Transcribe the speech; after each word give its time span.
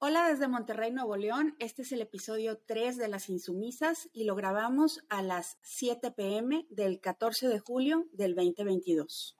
Hola 0.00 0.28
desde 0.28 0.46
Monterrey, 0.46 0.92
Nuevo 0.92 1.16
León. 1.16 1.56
Este 1.58 1.82
es 1.82 1.90
el 1.90 2.00
episodio 2.00 2.60
3 2.66 2.98
de 2.98 3.08
Las 3.08 3.28
Insumisas 3.28 4.08
y 4.12 4.22
lo 4.22 4.36
grabamos 4.36 5.00
a 5.08 5.22
las 5.22 5.58
7 5.62 6.12
pm 6.12 6.68
del 6.70 7.00
14 7.00 7.48
de 7.48 7.58
julio 7.58 8.06
del 8.12 8.36
2022. 8.36 9.34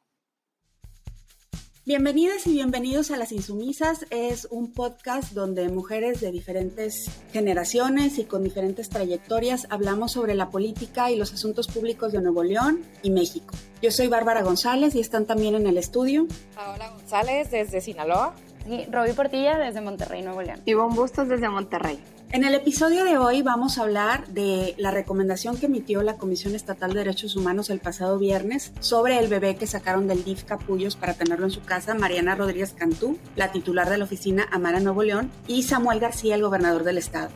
Bienvenidas 1.87 2.45
y 2.49 2.55
bienvenidos 2.55 3.13
a 3.13 3.17
Las 3.17 3.31
Insumisas. 3.31 4.05
Es 4.11 4.49
un 4.51 4.73
podcast 4.73 5.33
donde 5.33 5.69
mujeres 5.69 6.21
de 6.21 6.33
diferentes 6.33 7.09
generaciones 7.33 8.19
y 8.19 8.25
con 8.25 8.43
diferentes 8.43 8.89
trayectorias 8.89 9.69
hablamos 9.71 10.11
sobre 10.11 10.35
la 10.35 10.51
política 10.51 11.13
y 11.13 11.17
los 11.17 11.33
asuntos 11.33 11.69
públicos 11.69 12.11
de 12.11 12.21
Nuevo 12.21 12.43
León 12.43 12.83
y 13.05 13.11
México. 13.11 13.55
Yo 13.81 13.93
soy 13.93 14.09
Bárbara 14.09 14.43
González 14.43 14.97
y 14.97 15.01
están 15.01 15.25
también 15.25 15.55
en 15.55 15.69
el 15.69 15.79
estudio. 15.79 16.27
Paola 16.57 16.91
González 16.91 17.53
desde 17.53 17.81
Sinaloa. 17.81 18.35
Y 18.69 18.85
Roby 18.91 19.13
Portilla 19.13 19.57
desde 19.57 19.81
Monterrey, 19.81 20.21
Nuevo 20.21 20.43
León. 20.43 20.61
Ivonne 20.67 20.95
Bustos 20.95 21.27
desde 21.27 21.49
Monterrey. 21.49 21.99
En 22.33 22.45
el 22.45 22.55
episodio 22.55 23.05
de 23.05 23.17
hoy 23.17 23.41
vamos 23.41 23.79
a 23.79 23.83
hablar 23.83 24.29
de 24.29 24.75
la 24.77 24.91
recomendación 24.91 25.57
que 25.57 25.65
emitió 25.65 26.03
la 26.03 26.19
Comisión 26.19 26.55
Estatal 26.55 26.93
de 26.93 26.99
Derechos 26.99 27.35
Humanos 27.35 27.71
el 27.71 27.79
pasado 27.79 28.19
viernes 28.19 28.73
sobre 28.81 29.19
el 29.19 29.29
bebé 29.29 29.57
que 29.57 29.67
sacaron 29.67 30.07
del 30.07 30.23
DIF 30.23 30.45
Capullos 30.45 30.97
para 30.97 31.15
tenerlo 31.15 31.47
en 31.47 31.51
su 31.51 31.63
casa, 31.63 31.95
Mariana 31.95 32.35
Rodríguez 32.35 32.75
Cantú, 32.75 33.19
la 33.37 33.53
titular 33.53 33.89
de 33.89 33.97
la 33.97 34.05
oficina 34.05 34.47
Amara 34.53 34.81
Nuevo 34.81 35.03
León, 35.03 35.31
y 35.47 35.63
Samuel 35.63 36.01
García, 36.01 36.35
el 36.35 36.43
gobernador 36.43 36.85
del 36.85 36.99
estado. 36.99 37.31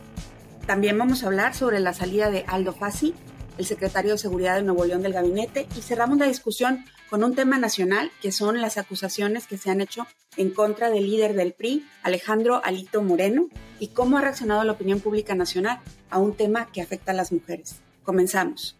También 0.66 0.98
vamos 0.98 1.22
a 1.22 1.28
hablar 1.28 1.54
sobre 1.54 1.80
la 1.80 1.94
salida 1.94 2.30
de 2.30 2.44
Aldo 2.46 2.74
Fassi, 2.74 3.14
el 3.56 3.64
secretario 3.64 4.12
de 4.12 4.18
Seguridad 4.18 4.56
de 4.56 4.62
Nuevo 4.62 4.84
León 4.84 5.00
del 5.00 5.14
gabinete, 5.14 5.66
y 5.74 5.80
cerramos 5.80 6.18
la 6.18 6.26
discusión 6.26 6.84
con 7.12 7.24
un 7.24 7.34
tema 7.34 7.58
nacional, 7.58 8.10
que 8.22 8.32
son 8.32 8.62
las 8.62 8.78
acusaciones 8.78 9.46
que 9.46 9.58
se 9.58 9.70
han 9.70 9.82
hecho 9.82 10.06
en 10.38 10.48
contra 10.48 10.88
del 10.88 11.10
líder 11.10 11.34
del 11.34 11.52
PRI, 11.52 11.86
Alejandro 12.02 12.64
Alito 12.64 13.02
Moreno, 13.02 13.48
y 13.78 13.88
cómo 13.88 14.16
ha 14.16 14.22
reaccionado 14.22 14.64
la 14.64 14.72
opinión 14.72 14.98
pública 14.98 15.34
nacional 15.34 15.80
a 16.08 16.18
un 16.18 16.34
tema 16.34 16.72
que 16.72 16.80
afecta 16.80 17.12
a 17.12 17.14
las 17.14 17.30
mujeres. 17.30 17.82
Comenzamos. 18.02 18.78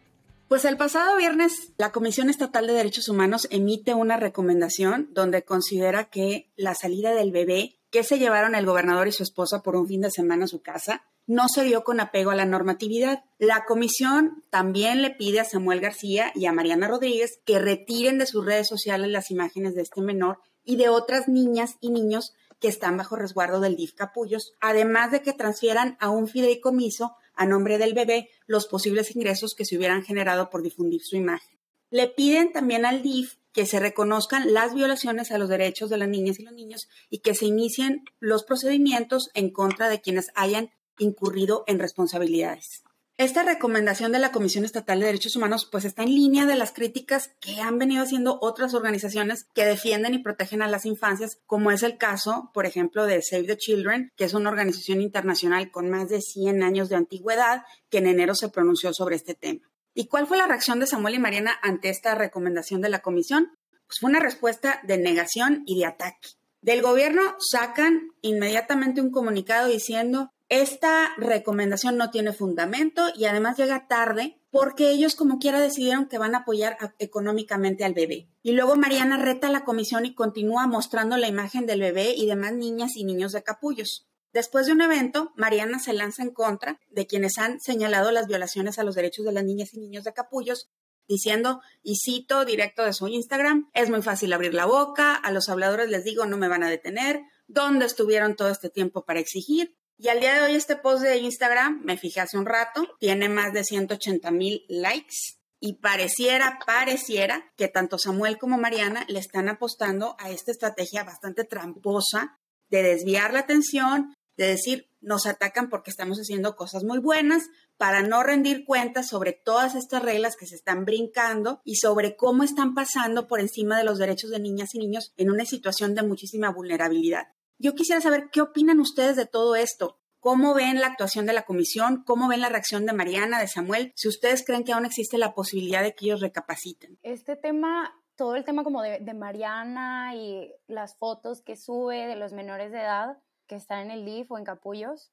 Pues 0.48 0.65
el 0.65 0.79
pasado 0.79 1.15
viernes, 1.19 1.75
la 1.77 1.93
Comisión 1.93 2.31
Estatal 2.31 2.67
de 2.67 2.73
Derechos 2.73 3.11
Humanos 3.11 3.48
emite 3.51 3.93
una 3.93 4.17
recomendación 4.17 5.11
donde 5.12 5.43
considera 5.43 6.05
que 6.05 6.51
la 6.56 6.75
salida 6.75 7.15
del 7.15 7.33
bebé 7.33 7.81
que 7.91 8.03
se 8.03 8.19
llevaron 8.19 8.55
el 8.55 8.65
gobernador 8.65 9.09
y 9.09 9.12
su 9.12 9.25
esposa 9.25 9.62
por 9.62 9.77
un 9.77 9.87
fin 9.87 10.01
de 10.01 10.11
semana 10.11 10.47
a 10.47 10.49
su 10.49 10.62
casa 10.62 11.05
no 11.27 11.48
se 11.48 11.65
dio 11.65 11.84
con 11.84 12.01
apego 12.01 12.31
a 12.31 12.34
la 12.34 12.45
normatividad. 12.45 13.25
La 13.39 13.65
comisión 13.65 14.45
también 14.51 15.03
le 15.03 15.11
pide 15.11 15.41
a 15.41 15.45
Samuel 15.45 15.81
García 15.81 16.33
y 16.34 16.47
a 16.47 16.53
Mariana 16.53 16.89
Rodríguez 16.89 17.41
que 17.45 17.59
retiren 17.59 18.19
de 18.19 18.27
sus 18.27 18.45
redes 18.45 18.69
sociales 18.69 19.11
las 19.11 19.31
imágenes 19.31 19.75
de 19.75 19.83
este 19.83 20.00
menor 20.00 20.39
y 20.65 20.77
de 20.77 20.89
otras 20.89 21.28
niñas 21.28 21.77
y 21.81 21.91
niños 21.91 22.33
que 22.61 22.69
están 22.69 22.97
bajo 22.97 23.17
resguardo 23.17 23.61
del 23.61 23.77
DIF 23.77 23.95
Capullos, 23.95 24.53
además 24.61 25.11
de 25.11 25.23
que 25.23 25.33
transfieran 25.33 25.97
a 26.00 26.11
un 26.11 26.28
fideicomiso 26.28 27.17
a 27.34 27.47
nombre 27.47 27.78
del 27.78 27.95
bebé 27.95 28.28
los 28.47 28.69
posibles 28.69 29.15
ingresos 29.17 29.55
que 29.56 29.65
se 29.65 29.77
hubieran 29.77 30.05
generado 30.05 30.48
por 30.50 30.62
difundir 30.62 31.00
su 31.03 31.17
imagen. 31.17 31.59
Le 31.91 32.09
piden 32.09 32.53
también 32.53 32.87
al 32.87 33.03
DIF 33.03 33.34
que 33.53 33.67
se 33.67 33.81
reconozcan 33.81 34.53
las 34.55 34.75
violaciones 34.75 35.31
a 35.31 35.39
los 35.39 35.48
derechos 35.48 35.91
de 35.91 35.98
las 35.98 36.09
niñas 36.09 36.39
y 36.39 36.45
los 36.45 36.55
niños 36.55 36.89
y 37.11 37.19
que 37.19 37.34
se 37.34 37.47
inicien 37.47 38.05
los 38.19 38.45
procedimientos 38.45 39.31
en 39.34 39.50
contra 39.50 39.89
de 39.89 40.00
quienes 40.00 40.31
hayan 40.34 40.70
incurrido 41.03 41.64
en 41.67 41.78
responsabilidades. 41.78 42.83
Esta 43.19 43.42
recomendación 43.42 44.11
de 44.11 44.19
la 44.19 44.33
Comisión 44.33 44.64
Estatal 44.64 44.98
de 44.98 45.06
Derechos 45.06 45.36
Humanos 45.36 45.69
pues 45.70 45.84
está 45.84 46.03
en 46.03 46.09
línea 46.09 46.47
de 46.47 46.56
las 46.56 46.72
críticas 46.72 47.31
que 47.41 47.61
han 47.61 47.78
venido 47.78 48.03
haciendo 48.03 48.39
otras 48.41 48.72
organizaciones 48.72 49.47
que 49.55 49.67
defienden 49.67 50.14
y 50.14 50.22
protegen 50.22 50.62
a 50.62 50.67
las 50.67 50.86
infancias, 50.86 51.39
como 51.47 51.70
es 51.70 51.83
el 51.83 51.98
caso, 51.98 52.50
por 52.55 52.64
ejemplo, 52.64 53.05
de 53.05 53.20
Save 53.22 53.44
the 53.44 53.56
Children, 53.59 54.11
que 54.17 54.25
es 54.25 54.34
una 54.34 54.48
organización 54.48 55.03
internacional 55.03 55.70
con 55.70 55.91
más 55.91 56.09
de 56.09 56.22
100 56.22 56.62
años 56.62 56.89
de 56.89 56.97
antigüedad, 56.97 57.64
que 57.91 57.98
en 57.98 58.06
enero 58.06 58.34
se 58.34 58.48
pronunció 58.48 58.94
sobre 58.94 59.16
este 59.16 59.34
tema. 59.34 59.70
¿Y 59.94 60.06
cuál 60.06 60.27
fue 60.27 60.39
la 60.39 60.47
reacción 60.47 60.81
de 60.81 60.87
Samuel 60.87 61.16
y 61.16 61.19
Mariana 61.19 61.55
ante 61.62 61.91
esta 61.91 62.14
recomendación 62.14 62.81
de 62.81 62.88
la 62.88 63.03
Comisión? 63.03 63.53
Pues 63.87 64.00
fue 64.00 64.09
una 64.09 64.21
respuesta 64.21 64.81
de 64.84 64.97
negación 64.97 65.65
y 65.66 65.78
de 65.78 65.87
ataque. 65.87 66.31
Del 66.62 66.81
gobierno 66.81 67.22
sacan 67.38 68.09
inmediatamente 68.22 69.00
un 69.00 69.10
comunicado 69.10 69.69
diciendo 69.69 70.32
esta 70.53 71.15
recomendación 71.17 71.97
no 71.97 72.11
tiene 72.11 72.35
fundamento 72.35 73.07
y 73.17 73.25
además 73.25 73.57
llega 73.57 73.89
tarde 73.89 74.39
porque 74.51 74.91
ellos 74.91 75.15
como 75.15 75.39
quiera 75.39 75.59
decidieron 75.59 76.09
que 76.09 76.19
van 76.19 76.35
a 76.35 76.41
apoyar 76.41 76.77
económicamente 76.99 77.85
al 77.85 77.95
bebé. 77.95 78.29
Y 78.43 78.53
luego 78.53 78.77
Mariana 78.77 79.17
reta 79.17 79.47
a 79.47 79.51
la 79.51 79.65
comisión 79.65 80.05
y 80.05 80.15
continúa 80.15 80.67
mostrando 80.67 81.17
la 81.17 81.27
imagen 81.27 81.65
del 81.65 81.81
bebé 81.81 82.13
y 82.15 82.27
demás 82.27 82.53
niñas 82.53 82.97
y 82.97 83.05
niños 83.05 83.33
de 83.33 83.43
capullos. 83.43 84.11
Después 84.35 84.67
de 84.67 84.73
un 84.73 84.83
evento, 84.83 85.33
Mariana 85.37 85.79
se 85.79 85.95
lanza 85.95 86.23
en 86.23 86.35
contra 86.35 86.79
de 86.91 87.07
quienes 87.07 87.39
han 87.39 87.59
señalado 87.59 88.13
las 88.13 88.27
violaciones 88.27 88.79
a 88.79 88.84
los 88.84 88.95
derechos 88.95 89.25
de 89.25 89.33
las 89.33 89.45
niñas 89.45 89.73
y 89.73 89.81
niños 89.81 90.05
de 90.05 90.13
capullos, 90.13 90.69
diciendo, 91.09 91.63
y 91.83 91.97
cito 91.97 92.45
directo 92.45 92.84
de 92.84 92.93
su 92.93 93.09
Instagram, 93.09 93.71
es 93.73 93.89
muy 93.89 94.03
fácil 94.03 94.34
abrir 94.34 94.53
la 94.53 94.67
boca, 94.67 95.15
a 95.15 95.33
los 95.33 95.49
habladores 95.49 95.89
les 95.89 96.05
digo 96.05 96.27
no 96.27 96.37
me 96.37 96.49
van 96.49 96.63
a 96.63 96.69
detener, 96.69 97.23
¿dónde 97.47 97.87
estuvieron 97.87 98.37
todo 98.37 98.51
este 98.51 98.69
tiempo 98.69 99.07
para 99.07 99.21
exigir? 99.21 99.79
Y 100.03 100.09
al 100.09 100.19
día 100.19 100.35
de 100.35 100.43
hoy 100.43 100.57
este 100.57 100.75
post 100.75 101.05
de 101.05 101.19
Instagram, 101.19 101.81
me 101.85 101.97
fijé 101.97 102.19
hace 102.19 102.37
un 102.37 102.45
rato, 102.45 102.89
tiene 102.99 103.29
más 103.29 103.53
de 103.53 103.63
180 103.63 104.33
mil 104.33 104.65
likes 104.69 105.39
y 105.61 105.75
pareciera, 105.75 106.59
pareciera 106.67 107.53
que 107.57 107.69
tanto 107.69 107.99
Samuel 107.99 108.37
como 108.37 108.59
Mariana 108.59 109.05
le 109.07 109.21
están 109.21 109.49
apostando 109.49 110.17
a 110.19 110.31
esta 110.31 110.51
estrategia 110.51 111.05
bastante 111.05 111.45
tramposa 111.45 112.37
de 112.69 112.83
desviar 112.83 113.33
la 113.33 113.39
atención, 113.39 114.17
de 114.37 114.49
decir, 114.49 114.91
nos 115.01 115.25
atacan 115.25 115.69
porque 115.71 115.93
estamos 115.93 116.19
haciendo 116.19 116.57
cosas 116.57 116.83
muy 116.83 116.99
buenas, 116.99 117.45
para 117.77 118.03
no 118.03 118.25
rendir 118.25 118.65
cuentas 118.65 119.07
sobre 119.07 119.31
todas 119.33 119.77
estas 119.77 120.03
reglas 120.03 120.34
que 120.34 120.47
se 120.47 120.57
están 120.57 120.84
brincando 120.84 121.61
y 121.65 121.77
sobre 121.77 122.17
cómo 122.17 122.43
están 122.43 122.75
pasando 122.75 123.29
por 123.29 123.39
encima 123.39 123.79
de 123.79 123.84
los 123.84 123.99
derechos 123.99 124.31
de 124.31 124.41
niñas 124.41 124.75
y 124.75 124.81
niños 124.81 125.13
en 125.17 125.31
una 125.31 125.45
situación 125.45 125.95
de 125.95 126.03
muchísima 126.03 126.51
vulnerabilidad. 126.51 127.29
Yo 127.62 127.77
quisiera 127.77 128.00
saber 128.00 128.28
qué 128.33 128.41
opinan 128.41 128.81
ustedes 128.81 129.15
de 129.15 129.25
todo 129.25 129.55
esto. 129.55 130.00
¿Cómo 130.19 130.53
ven 130.53 130.81
la 130.81 130.89
actuación 130.89 131.27
de 131.27 131.33
la 131.33 131.43
comisión? 131.43 132.03
¿Cómo 132.05 132.27
ven 132.27 132.41
la 132.41 132.49
reacción 132.49 132.87
de 132.87 132.93
Mariana, 132.93 133.39
de 133.39 133.47
Samuel? 133.47 133.93
Si 133.95 134.09
ustedes 134.09 134.45
creen 134.45 134.65
que 134.65 134.73
aún 134.73 134.84
existe 134.84 135.17
la 135.17 135.33
posibilidad 135.33 135.81
de 135.81 135.95
que 135.95 136.06
ellos 136.06 136.21
recapaciten. 136.21 136.99
Este 137.03 137.37
tema, 137.37 137.95
todo 138.17 138.34
el 138.34 138.43
tema 138.45 138.65
como 138.65 138.83
de, 138.83 139.15
Mariana 139.15 140.12
y 140.17 140.53
las 140.67 140.97
fotos 140.97 141.41
que 141.41 141.55
sube 141.55 142.09
de 142.09 142.17
los 142.17 142.33
menores 142.33 142.72
de 142.72 142.81
edad 142.81 143.19
que 143.47 143.55
están 143.55 143.83
en 143.83 143.91
el 143.93 144.05
LIF 144.06 144.33
o 144.33 144.39
en 144.39 144.45
Capullos, 144.45 145.12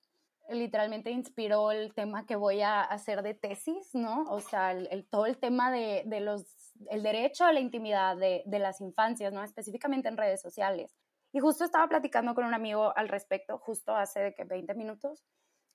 literalmente 0.50 1.12
inspiró 1.12 1.70
el 1.70 1.94
tema 1.94 2.26
que 2.26 2.36
voy 2.36 2.62
a 2.62 2.82
hacer 2.82 3.22
de 3.22 3.36
tesis, 3.36 3.94
¿no? 3.94 4.24
O 4.24 4.40
sea, 4.40 4.72
el, 4.72 5.06
todo 5.06 5.28
el 5.28 5.38
tema 5.38 5.72
de, 5.72 6.04
los, 6.20 6.74
el 6.90 7.04
derecho 7.04 7.46
a 7.46 7.54
la 7.54 7.60
intimidad 7.60 8.18
de 8.18 8.60
las 8.60 8.82
infancias, 8.82 9.34
¿no? 9.34 9.44
Específicamente 9.44 10.08
en 10.08 10.18
redes 10.18 10.42
sociales. 10.42 10.99
Y 11.32 11.40
justo 11.40 11.64
estaba 11.64 11.88
platicando 11.88 12.34
con 12.36 12.46
un 12.46 12.54
amigo 12.54 12.96
al 12.98 13.08
respecto, 13.08 13.58
justo 13.60 13.96
hace 13.96 14.20
de 14.20 14.34
que 14.34 14.46
20 14.46 14.74
minutos, 14.74 15.24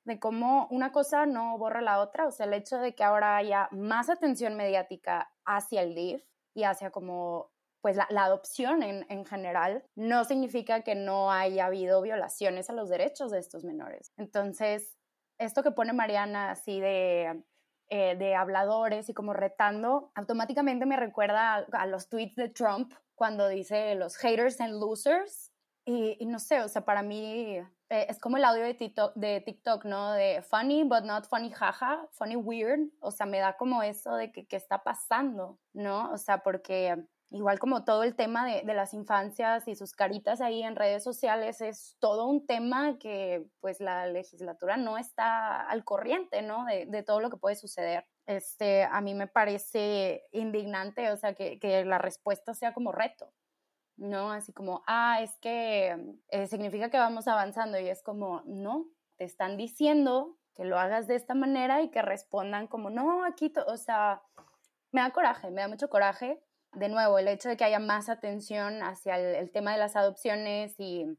de 0.05 0.19
cómo 0.19 0.69
una 0.71 0.93
cosa 0.93 1.27
no 1.27 1.57
borra 1.59 1.81
la 1.81 2.01
otra, 2.01 2.27
o 2.27 2.31
sea, 2.31 2.47
el 2.47 2.55
hecho 2.55 2.79
de 2.79 2.95
que 2.95 3.05
ahora 3.05 3.37
haya 3.37 3.69
más 3.71 4.11
atención 4.11 4.57
mediática 4.57 5.31
hacia 5.45 5.83
el 5.83 5.95
DIF 5.95 6.23
y 6.55 6.65
hacia 6.65 6.91
como 6.91 7.53
pues 7.81 7.97
la, 7.97 8.25
adopción 8.25 8.83
en, 8.83 9.05
en, 9.11 9.27
general 9.27 9.85
no 9.95 10.25
significa 10.25 10.81
que 10.81 10.95
no 10.95 11.31
haya 11.31 11.67
habido 11.67 12.01
violaciones 12.01 12.71
a 12.71 12.73
los 12.73 12.89
derechos 12.89 13.31
de 13.31 13.39
estos 13.39 13.63
menores. 13.63 14.11
Entonces, 14.17 14.97
esto 15.37 15.63
que 15.63 15.71
pone 15.71 15.93
Mariana 15.93 16.51
así 16.51 16.81
de, 16.81 17.45
eh, 17.91 18.17
de 18.17 18.35
habladores 18.35 19.11
y 19.11 19.15
como 19.15 19.35
retando, 19.35 20.11
automáticamente 20.15 20.87
me 20.87 20.97
recuerda 20.97 21.57
a 21.73 21.87
los 21.87 22.09
tweets 22.09 22.37
de 22.37 22.49
Trump 22.49 22.95
cuando 23.15 23.49
dice 23.49 23.95
los 23.97 24.17
haters 24.17 24.61
and 24.61 24.81
losers. 24.81 25.44
Y, 25.87 26.25
no 26.27 26.39
sé, 26.39 26.63
o 26.63 26.69
sea, 26.69 26.85
para 26.85 27.03
mí 27.03 27.57
eh, 27.57 28.07
es 28.09 28.19
como 28.19 28.39
el 28.39 28.45
audio 28.45 28.63
de 28.65 28.75
TikTok, 28.75 29.15
de 29.17 29.43
TikTok, 29.43 29.85
¿no? 29.85 30.13
De 30.13 30.43
funny, 30.43 30.85
but 30.85 31.05
not 31.05 31.27
funny, 31.27 31.51
jaja, 31.51 32.09
funny, 32.13 32.37
weird. 32.37 32.89
O 33.01 33.11
sea, 33.11 33.27
me 33.27 33.39
da 33.39 33.57
como 33.57 33.83
eso 33.83 34.17
de 34.17 34.33
que 34.33 34.47
qué 34.47 34.57
está 34.57 34.83
pasando, 34.83 35.59
¿no? 35.75 36.11
O 36.13 36.17
sea, 36.17 36.43
porque 36.43 37.05
igual 37.31 37.59
como 37.59 37.85
todo 37.85 38.03
el 38.03 38.17
tema 38.17 38.47
de, 38.47 38.63
de, 38.63 38.75
las 38.75 38.95
infancias 38.95 39.69
y 39.69 39.75
sus 39.75 39.93
caritas 39.93 40.41
ahí 40.41 40.63
en 40.63 40.77
redes 40.77 41.03
sociales 41.05 41.61
es 41.61 41.97
todo 41.99 42.27
un 42.29 42.47
tema 42.47 42.99
que 42.99 43.47
pues 43.61 43.81
la 43.81 44.07
legislatura 44.07 44.77
no 44.77 44.97
está 44.99 45.61
al 45.69 45.85
corriente, 45.85 46.43
¿no? 46.43 46.65
De, 46.65 46.87
de 46.87 47.03
todo 47.03 47.21
lo 47.21 47.31
que 47.31 47.37
puede 47.37 47.57
suceder 47.57 48.07
este, 48.27 48.85
a 48.85 49.01
mí 49.01 49.15
me 49.15 49.27
parece 49.27 50.25
indignante, 50.33 51.11
o 51.11 51.17
sea, 51.17 51.35
que, 51.35 51.59
que 51.59 51.85
la 51.85 51.99
respuesta 51.99 52.55
sea 52.55 52.73
como 52.73 52.93
reto, 52.93 53.33
¿no? 53.97 54.33
Así 54.33 54.53
como, 54.53 54.83
ah, 54.87 55.21
es 55.23 55.37
que 55.39 56.17
eh, 56.29 56.47
significa 56.47 56.91
que 56.91 56.99
vamos 56.99 57.29
avanzando 57.29 57.79
y 57.79 57.89
es 57.89 58.03
como, 58.03 58.43
no, 58.47 58.87
te 59.17 59.25
están 59.25 59.57
diciendo 59.57 60.37
que 60.55 60.65
lo 60.65 60.79
hagas 60.79 61.07
de 61.07 61.17
esta 61.17 61.35
manera 61.35 61.83
y 61.83 61.91
que 61.91 62.03
respondan 62.03 62.67
como, 62.67 62.91
no, 62.91 63.25
aquí, 63.25 63.53
o 63.67 63.77
sea, 63.77 64.23
me 64.93 65.01
da 65.01 65.11
coraje, 65.11 65.51
me 65.51 65.63
da 65.63 65.69
mucho 65.69 65.89
coraje. 65.89 66.43
De 66.73 66.89
nuevo, 66.89 67.19
el 67.19 67.29
hecho 67.29 67.49
de 67.49 67.57
que 67.57 67.65
haya 67.65 67.79
más 67.79 68.09
atención 68.09 68.83
hacia 68.83 69.17
el, 69.17 69.37
el 69.37 69.53
tema 69.53 69.73
de 69.73 69.79
las 69.79 69.97
adopciones 69.97 70.75
y 70.79 71.17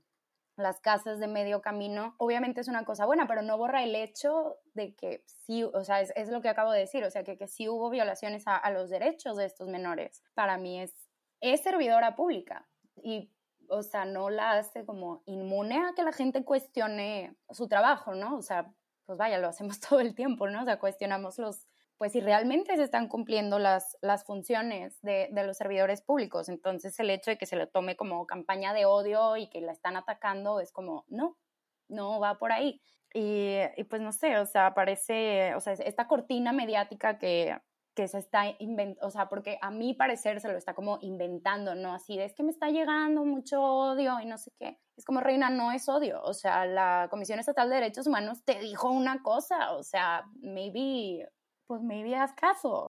las 0.58 0.80
casas 0.80 1.20
de 1.20 1.28
medio 1.28 1.62
camino, 1.62 2.16
obviamente 2.18 2.62
es 2.62 2.68
una 2.68 2.86
cosa 2.86 3.06
buena, 3.06 3.28
pero 3.28 3.42
no 3.42 3.58
borra 3.58 3.84
el 3.84 3.96
hecho 3.96 4.58
de 4.74 4.96
que 4.96 5.24
sí, 5.26 5.64
o 5.64 5.84
sea, 5.84 6.02
es, 6.02 6.30
lo 6.30 6.42
que 6.42 6.50
acabo 6.50 6.72
de 6.72 6.80
decir, 6.80 7.04
o 7.04 7.12
sea, 7.12 7.24
que, 7.24 7.38
que 7.38 7.48
sí 7.48 7.68
hubo 7.68 7.90
violaciones 7.90 8.44
a, 8.46 8.70
los 8.72 8.90
derechos 8.90 9.38
de 9.38 9.46
estos 9.46 9.68
menores. 9.68 10.24
Para 10.34 10.58
mí 10.58 10.82
es, 10.82 10.94
es 11.42 11.62
servidora 11.62 12.16
pública 12.16 12.68
y, 13.04 13.32
o 13.70 13.84
sea, 13.84 14.06
no 14.06 14.30
la 14.30 14.54
hace 14.54 14.86
como 14.86 15.24
inmune 15.26 15.78
a 15.78 15.94
que 15.96 16.04
la 16.04 16.12
gente 16.12 16.44
cuestione 16.44 17.36
su 17.50 17.68
trabajo, 17.68 18.16
¿no? 18.16 18.38
O 18.38 18.42
sea, 18.42 18.74
pues 19.06 19.18
vaya, 19.18 19.38
lo 19.38 19.48
hacemos 19.48 19.80
todo 19.90 20.00
el 20.00 20.16
tiempo, 20.16 20.48
¿no? 20.48 20.62
O 20.62 20.66
sea, 20.66 20.80
cuestionamos 20.80 21.38
los, 21.38 21.68
pues 21.98 22.12
si 22.12 22.22
realmente 22.22 22.76
se 22.76 22.84
están 22.84 23.08
cumpliendo 23.08 23.60
las, 23.60 23.98
las 24.02 24.26
funciones 24.26 25.02
de, 25.02 25.30
de, 25.32 25.46
los 25.46 25.58
servidores 25.58 26.02
públicos. 26.02 26.50
Entonces 26.50 27.00
el 27.00 27.10
hecho 27.10 27.32
de 27.32 27.38
que 27.38 27.46
se 27.46 27.56
lo 27.56 27.68
tome 27.68 27.96
como 27.96 28.26
campaña 28.28 28.74
de 28.74 28.86
odio 28.86 29.38
y 29.38 29.50
que 29.50 29.62
la 29.62 29.72
están 29.72 29.96
atacando 29.96 30.60
es 30.60 30.72
como, 30.72 31.06
no, 31.08 31.38
no 31.88 32.20
va 32.20 32.38
por 32.38 32.52
ahí. 32.52 32.82
Y, 33.14 33.60
y 33.78 33.84
pues 33.86 34.02
no 34.02 34.12
sé, 34.12 34.38
o 34.40 34.46
sea, 34.46 34.74
parece, 34.74 35.56
o 35.56 35.62
sea, 35.62 35.74
esta 35.74 36.08
cortina 36.08 36.52
mediática 36.52 37.18
que, 37.18 37.58
que 37.96 38.08
se 38.08 38.20
está 38.20 38.44
inventando, 38.60 39.08
o 39.08 39.10
sea, 39.10 39.30
porque 39.30 39.58
a 39.62 39.72
mi 39.72 39.94
parecer 39.94 40.42
se 40.42 40.50
lo 40.50 40.58
está 40.58 40.76
como 40.76 41.00
inventando, 41.02 41.76
¿no? 41.76 41.94
Así 41.94 42.18
de, 42.18 42.26
es 42.26 42.34
que 42.34 42.44
me 42.44 42.52
está 42.52 42.70
llegando 42.70 43.24
mucho 43.24 43.64
odio 43.64 44.20
y 44.20 44.26
no 44.26 44.38
sé 44.38 44.52
qué. 44.60 44.78
Es 44.98 45.06
como, 45.06 45.22
Reina, 45.22 45.50
no 45.50 45.72
es 45.72 45.88
odio, 45.90 46.22
o 46.22 46.34
sea, 46.34 46.66
la 46.66 47.08
Comisión 47.10 47.40
Estatal 47.40 47.70
de 47.70 47.76
Derechos 47.76 48.08
Humanos 48.08 48.44
te 48.44 48.60
dijo 48.60 48.92
una 48.92 49.24
cosa, 49.24 49.74
o 49.74 49.84
sea, 49.84 50.26
maybe 50.42 51.28
pues 51.68 51.82
maybe 51.82 52.16
haz 52.16 52.34
caso. 52.34 52.88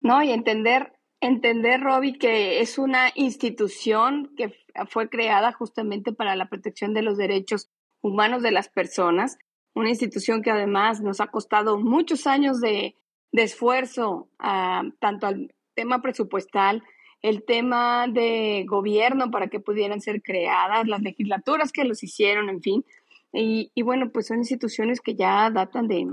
No, 0.00 0.22
y 0.22 0.30
entender, 0.30 0.92
entender, 1.20 1.80
Robbie, 1.80 2.18
que 2.18 2.60
es 2.60 2.78
una 2.78 3.10
institución 3.14 4.32
que 4.36 4.54
fue 4.88 5.08
creada 5.08 5.52
justamente 5.52 6.12
para 6.12 6.36
la 6.36 6.48
protección 6.48 6.94
de 6.94 7.02
los 7.02 7.16
derechos 7.16 7.68
humanos 8.02 8.42
de 8.42 8.52
las 8.52 8.68
personas, 8.68 9.38
una 9.74 9.90
institución 9.90 10.42
que 10.42 10.50
además 10.50 11.00
nos 11.00 11.20
ha 11.20 11.28
costado 11.28 11.78
muchos 11.78 12.26
años 12.26 12.60
de, 12.60 12.96
esfuerzo, 13.32 14.28
ah, 14.38 14.82
tanto 14.98 15.26
al 15.26 15.54
tema 15.74 16.02
presupuestal, 16.02 16.82
el 17.22 17.44
tema 17.44 18.06
de 18.08 18.64
gobierno 18.66 19.30
para 19.30 19.48
que 19.48 19.60
pudieran 19.60 20.00
ser 20.00 20.22
creadas, 20.22 20.88
las 20.88 21.02
legislaturas 21.02 21.72
que 21.72 21.84
los 21.84 22.02
hicieron, 22.02 22.48
en 22.48 22.62
fin. 22.62 22.84
Y, 23.32 23.70
y 23.74 23.82
bueno, 23.82 24.10
pues 24.10 24.26
son 24.26 24.38
instituciones 24.38 25.00
que 25.00 25.14
ya 25.14 25.50
datan 25.50 25.86
de 25.86 26.06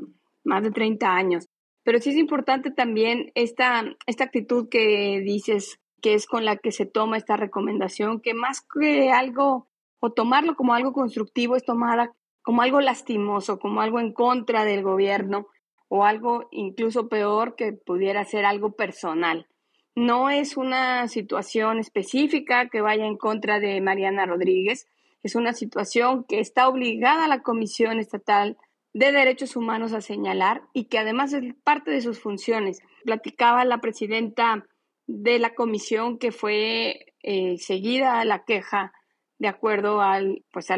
más 0.43 0.63
de 0.63 0.71
30 0.71 1.15
años 1.15 1.49
pero 1.87 1.99
sí 1.99 2.09
es 2.09 2.17
importante 2.17 2.69
también 2.69 3.31
esta, 3.33 3.81
esta 4.07 4.25
actitud 4.25 4.67
que 4.67 5.21
dices 5.21 5.79
que 6.01 6.15
es 6.15 6.27
con 6.27 6.43
la 6.43 6.57
que 6.57 6.73
se 6.73 6.85
toma 6.85 7.15
esta 7.15 7.37
recomendación, 7.37 8.19
que 8.19 8.33
más 8.33 8.59
que 8.59 9.09
algo, 9.13 9.69
o 10.01 10.11
tomarlo 10.11 10.57
como 10.57 10.73
algo 10.73 10.91
constructivo, 10.91 11.55
es 11.55 11.63
tomada 11.63 12.11
como 12.41 12.61
algo 12.61 12.81
lastimoso, 12.81 13.57
como 13.57 13.79
algo 13.79 14.01
en 14.01 14.11
contra 14.11 14.65
del 14.65 14.83
gobierno, 14.83 15.47
o 15.89 16.04
algo 16.04 16.48
incluso 16.51 17.07
peor 17.07 17.56
que 17.56 17.74
pudiera 17.74 18.24
ser 18.25 18.45
algo 18.45 18.72
personal. 18.72 19.48
No 19.95 20.30
es 20.30 20.57
una 20.57 21.07
situación 21.07 21.80
específica 21.80 22.69
que 22.69 22.81
vaya 22.81 23.06
en 23.06 23.18
contra 23.18 23.60
de 23.60 23.81
Mariana 23.81 24.25
Rodríguez, 24.25 24.88
es 25.24 25.36
una 25.36 25.54
situación 25.54 26.24
que 26.24 26.39
está 26.39 26.68
obligada 26.69 27.25
a 27.25 27.28
la 27.28 27.42
Comisión 27.42 28.00
Estatal 28.00 28.57
de 28.94 29.12
Derechos 29.12 29.56
Humanos 29.56 29.94
a 29.94 30.01
señalar 30.01 30.62
y 30.74 30.86
que 30.86 31.00
además 31.00 31.34
es 31.34 31.54
parte 31.63 31.92
de 31.92 32.01
sus 32.01 32.19
funciones. 32.19 32.80
Platicaba 33.04 33.66
la 33.66 33.80
presidenta 33.80 34.66
de 35.07 35.39
la 35.39 35.56
comisión 35.56 36.18
que 36.18 36.31
fue 36.31 37.13
eh, 37.24 37.57
seguida 37.57 38.24
la 38.25 38.44
queja 38.44 38.94
de 39.39 39.48
acuerdo 39.48 40.01
al, 40.01 40.44
pues 40.51 40.72
a, 40.72 40.78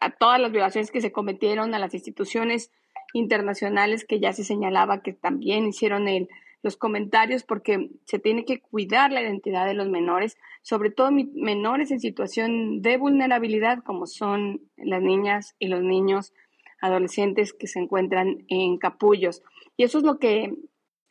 a 0.00 0.10
todas 0.18 0.40
las 0.40 0.52
violaciones 0.52 0.90
que 0.90 1.00
se 1.00 1.12
cometieron 1.12 1.74
a 1.74 1.78
las 1.78 1.94
instituciones 1.94 2.70
internacionales 3.16 4.04
que 4.04 4.20
ya 4.20 4.32
se 4.32 4.44
señalaba 4.44 5.02
que 5.02 5.12
también 5.12 5.66
hicieron 5.66 6.08
el, 6.08 6.28
los 6.62 6.76
comentarios 6.76 7.44
porque 7.44 7.90
se 8.04 8.18
tiene 8.18 8.44
que 8.44 8.60
cuidar 8.60 9.12
la 9.12 9.22
identidad 9.22 9.66
de 9.66 9.74
los 9.74 9.88
menores, 9.88 10.36
sobre 10.62 10.90
todo 10.90 11.10
menores 11.10 11.90
en 11.90 12.00
situación 12.00 12.82
de 12.82 12.96
vulnerabilidad 12.96 13.82
como 13.84 14.06
son 14.06 14.60
las 14.76 15.02
niñas 15.02 15.54
y 15.58 15.68
los 15.68 15.82
niños 15.82 16.32
adolescentes 16.80 17.52
que 17.52 17.66
se 17.66 17.78
encuentran 17.78 18.44
en 18.48 18.78
capullos. 18.78 19.42
Y 19.76 19.84
eso 19.84 19.98
es 19.98 20.04
lo 20.04 20.18
que 20.18 20.54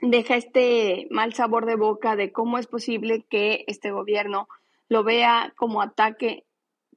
deja 0.02 0.36
este 0.36 1.08
mal 1.10 1.34
sabor 1.34 1.66
de 1.66 1.76
boca 1.76 2.16
de 2.16 2.32
cómo 2.32 2.58
es 2.58 2.68
posible 2.68 3.26
que 3.30 3.64
este 3.68 3.92
gobierno 3.92 4.48
lo 4.90 5.04
vea 5.04 5.54
como 5.56 5.82
ataque 5.82 6.46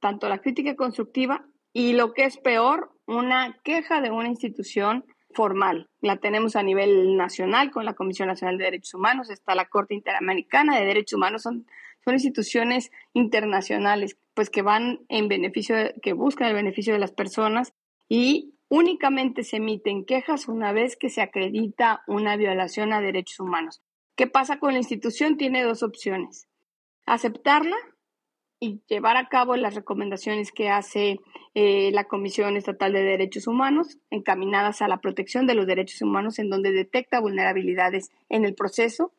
tanto 0.00 0.28
la 0.28 0.38
crítica 0.38 0.76
constructiva 0.76 1.46
y 1.72 1.92
lo 1.92 2.12
que 2.12 2.24
es 2.24 2.36
peor, 2.38 2.90
una 3.08 3.58
queja 3.64 4.00
de 4.00 4.10
una 4.10 4.28
institución 4.28 5.04
formal. 5.34 5.88
La 6.00 6.18
tenemos 6.18 6.56
a 6.56 6.62
nivel 6.62 7.16
nacional 7.16 7.70
con 7.70 7.84
la 7.84 7.94
Comisión 7.94 8.28
Nacional 8.28 8.58
de 8.58 8.64
Derechos 8.64 8.94
Humanos, 8.94 9.30
está 9.30 9.54
la 9.54 9.68
Corte 9.68 9.94
Interamericana 9.94 10.78
de 10.78 10.84
Derechos 10.84 11.16
Humanos, 11.16 11.42
son, 11.42 11.66
son 12.04 12.14
instituciones 12.14 12.90
internacionales 13.14 14.18
pues 14.34 14.50
que 14.50 14.62
van 14.62 15.00
en 15.08 15.26
beneficio, 15.28 15.74
que 16.02 16.12
buscan 16.12 16.48
el 16.48 16.54
beneficio 16.54 16.92
de 16.92 16.98
las 16.98 17.12
personas 17.12 17.72
y 18.08 18.54
únicamente 18.68 19.42
se 19.42 19.56
emiten 19.56 20.04
quejas 20.04 20.46
una 20.46 20.72
vez 20.72 20.96
que 20.96 21.08
se 21.08 21.22
acredita 21.22 22.02
una 22.06 22.36
violación 22.36 22.92
a 22.92 23.00
derechos 23.00 23.40
humanos. 23.40 23.80
¿Qué 24.16 24.26
pasa 24.26 24.58
con 24.58 24.72
la 24.72 24.78
institución? 24.78 25.38
Tiene 25.38 25.62
dos 25.62 25.82
opciones. 25.82 26.46
Aceptarla 27.06 27.76
y 28.60 28.80
llevar 28.88 29.16
a 29.16 29.28
cabo 29.28 29.56
las 29.56 29.74
recomendaciones 29.74 30.52
que 30.52 30.68
hace 30.68 31.20
eh, 31.54 31.90
la 31.92 32.04
Comisión 32.04 32.56
Estatal 32.56 32.92
de 32.92 33.02
Derechos 33.02 33.46
Humanos 33.46 33.98
encaminadas 34.10 34.82
a 34.82 34.88
la 34.88 35.00
protección 35.00 35.46
de 35.46 35.54
los 35.54 35.66
derechos 35.66 36.02
humanos 36.02 36.38
en 36.38 36.50
donde 36.50 36.72
detecta 36.72 37.20
vulnerabilidades 37.20 38.10
en 38.28 38.44
el 38.44 38.54
proceso. 38.54 39.12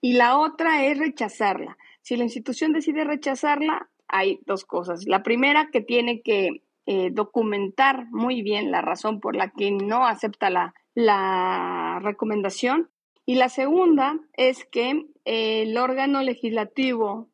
Y 0.00 0.14
la 0.14 0.38
otra 0.38 0.86
es 0.86 0.98
rechazarla. 0.98 1.76
Si 2.02 2.16
la 2.16 2.24
institución 2.24 2.72
decide 2.72 3.04
rechazarla, 3.04 3.88
hay 4.08 4.40
dos 4.46 4.64
cosas. 4.64 5.06
La 5.06 5.22
primera, 5.22 5.70
que 5.70 5.80
tiene 5.80 6.22
que 6.22 6.62
eh, 6.86 7.10
documentar 7.10 8.06
muy 8.10 8.42
bien 8.42 8.70
la 8.70 8.80
razón 8.80 9.20
por 9.20 9.34
la 9.34 9.50
que 9.50 9.72
no 9.72 10.06
acepta 10.06 10.50
la, 10.50 10.74
la 10.94 11.98
recomendación. 12.02 12.90
Y 13.24 13.34
la 13.34 13.48
segunda 13.48 14.20
es 14.34 14.64
que 14.64 15.06
el 15.24 15.76
órgano 15.76 16.22
legislativo, 16.22 17.28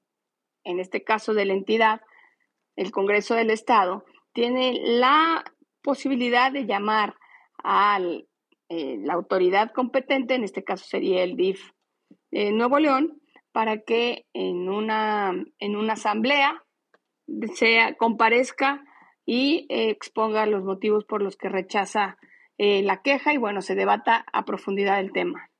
en 0.65 0.81
este 0.81 1.05
caso 1.05 1.35
de 1.35 1.45
la 1.45 1.55
entidad, 1.55 2.01
el 2.77 2.91
Congreso 2.91 3.35
del 3.35 3.51
Estado, 3.51 4.05
tiene 4.33 4.81
la 4.83 5.45
posibilidad 5.83 6.53
de 6.53 6.67
llamar 6.67 7.17
a 7.63 7.99
eh, 8.69 8.99
la 9.03 9.15
autoridad 9.15 9.73
competente, 9.73 10.35
en 10.35 10.45
este 10.45 10.65
caso 10.65 10.85
sería 10.85 11.23
el 11.23 11.37
DIF 11.37 11.73
de 12.31 12.53
Nuevo 12.53 12.79
León, 12.79 13.21
para 13.53 13.83
que 13.83 14.27
en 14.33 14.69
una, 14.69 15.35
en 15.59 15.77
una 15.77 15.93
asamblea 15.93 16.65
sea, 17.55 17.95
comparezca 17.97 18.83
y 19.25 19.67
eh, 19.69 19.91
exponga 19.91 20.47
los 20.47 20.65
motivos 20.65 21.05
por 21.05 21.23
los 21.23 21.37
que 21.37 21.49
rechaza 21.49 22.19
eh, 22.59 22.83
la 22.83 23.03
queja 23.03 23.33
y 23.33 23.39
bueno, 23.39 23.63
se 23.63 23.75
debata 23.75 24.25
a 24.33 24.45
profundidad 24.45 25.01
el 25.01 25.13
tema. 25.13 25.51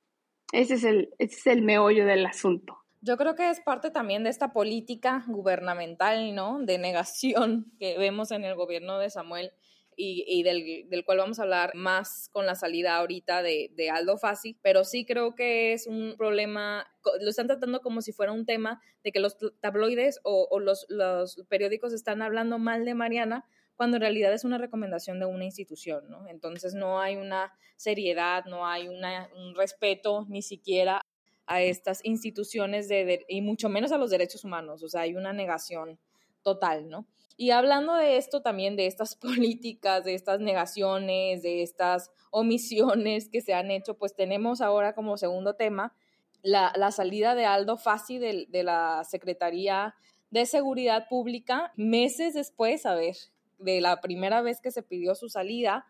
Ese 0.51 0.75
es 0.75 0.83
el, 0.83 1.09
ese 1.17 1.35
es 1.35 1.47
el 1.47 1.61
meollo 1.63 2.05
del 2.05 2.25
asunto. 2.25 2.82
Yo 3.05 3.17
creo 3.17 3.35
que 3.35 3.49
es 3.49 3.59
parte 3.59 3.91
también 3.91 4.23
de 4.23 4.29
esta 4.29 4.53
política 4.53 5.25
gubernamental, 5.27 6.33
¿no? 6.33 6.59
De 6.61 6.77
negación 6.77 7.65
que 7.79 7.97
vemos 7.97 8.31
en 8.31 8.45
el 8.45 8.55
gobierno 8.55 8.97
de 8.97 9.09
Samuel 9.09 9.51
y, 9.95 10.41
del, 10.41 10.89
del, 10.89 11.05
cual 11.05 11.19
vamos 11.19 11.37
a 11.37 11.43
hablar 11.43 11.75
más 11.75 12.29
con 12.31 12.47
la 12.47 12.55
salida 12.55 12.95
ahorita 12.95 13.43
de, 13.43 13.69
de, 13.75 13.91
Aldo 13.91 14.17
Fassi, 14.17 14.57
pero 14.63 14.85
sí 14.85 15.05
creo 15.05 15.35
que 15.35 15.73
es 15.73 15.85
un 15.85 16.15
problema, 16.17 16.87
lo 17.21 17.29
están 17.29 17.45
tratando 17.45 17.79
como 17.81 18.01
si 18.01 18.11
fuera 18.11 18.31
un 18.31 18.47
tema 18.47 18.81
de 19.03 19.11
que 19.11 19.19
los 19.19 19.37
tabloides 19.59 20.19
o, 20.23 20.47
o 20.49 20.59
los, 20.59 20.87
los, 20.89 21.43
periódicos 21.47 21.93
están 21.93 22.23
hablando 22.23 22.57
mal 22.57 22.85
de 22.85 22.95
Mariana 22.95 23.45
cuando 23.75 23.97
en 23.97 24.01
realidad 24.01 24.33
es 24.33 24.45
una 24.45 24.57
recomendación 24.57 25.19
de 25.19 25.27
una 25.27 25.45
institución, 25.45 26.09
¿no? 26.09 26.27
Entonces 26.27 26.73
no 26.73 26.99
hay 26.99 27.15
una 27.17 27.53
seriedad, 27.75 28.45
no 28.45 28.65
hay 28.65 28.87
una, 28.87 29.29
un 29.35 29.53
respeto 29.53 30.25
ni 30.27 30.41
siquiera 30.41 31.03
a 31.45 31.61
estas 31.61 32.03
instituciones 32.03 32.87
de, 32.87 33.25
y 33.27 33.41
mucho 33.41 33.69
menos 33.69 33.91
a 33.91 33.97
los 33.97 34.09
derechos 34.09 34.43
humanos, 34.43 34.83
o 34.83 34.89
sea, 34.89 35.01
hay 35.01 35.15
una 35.15 35.33
negación 35.33 35.99
total, 36.41 36.89
¿no? 36.89 37.07
Y 37.35 37.49
hablando 37.49 37.95
de 37.95 38.17
esto 38.17 38.41
también, 38.41 38.75
de 38.75 38.85
estas 38.85 39.15
políticas, 39.15 40.03
de 40.03 40.13
estas 40.13 40.39
negaciones, 40.39 41.41
de 41.41 41.63
estas 41.63 42.11
omisiones 42.31 43.29
que 43.29 43.41
se 43.41 43.53
han 43.53 43.71
hecho, 43.71 43.97
pues 43.97 44.15
tenemos 44.15 44.61
ahora 44.61 44.93
como 44.93 45.17
segundo 45.17 45.55
tema 45.55 45.95
la, 46.41 46.73
la 46.75 46.91
salida 46.91 47.35
de 47.35 47.45
Aldo 47.45 47.77
Fassi 47.77 48.19
de, 48.19 48.45
de 48.49 48.63
la 48.63 49.03
Secretaría 49.05 49.95
de 50.29 50.45
Seguridad 50.45 51.07
Pública 51.07 51.71
meses 51.75 52.33
después, 52.33 52.85
a 52.85 52.95
ver, 52.95 53.15
de 53.59 53.81
la 53.81 54.01
primera 54.01 54.41
vez 54.41 54.59
que 54.59 54.71
se 54.71 54.83
pidió 54.83 55.15
su 55.15 55.29
salida 55.29 55.85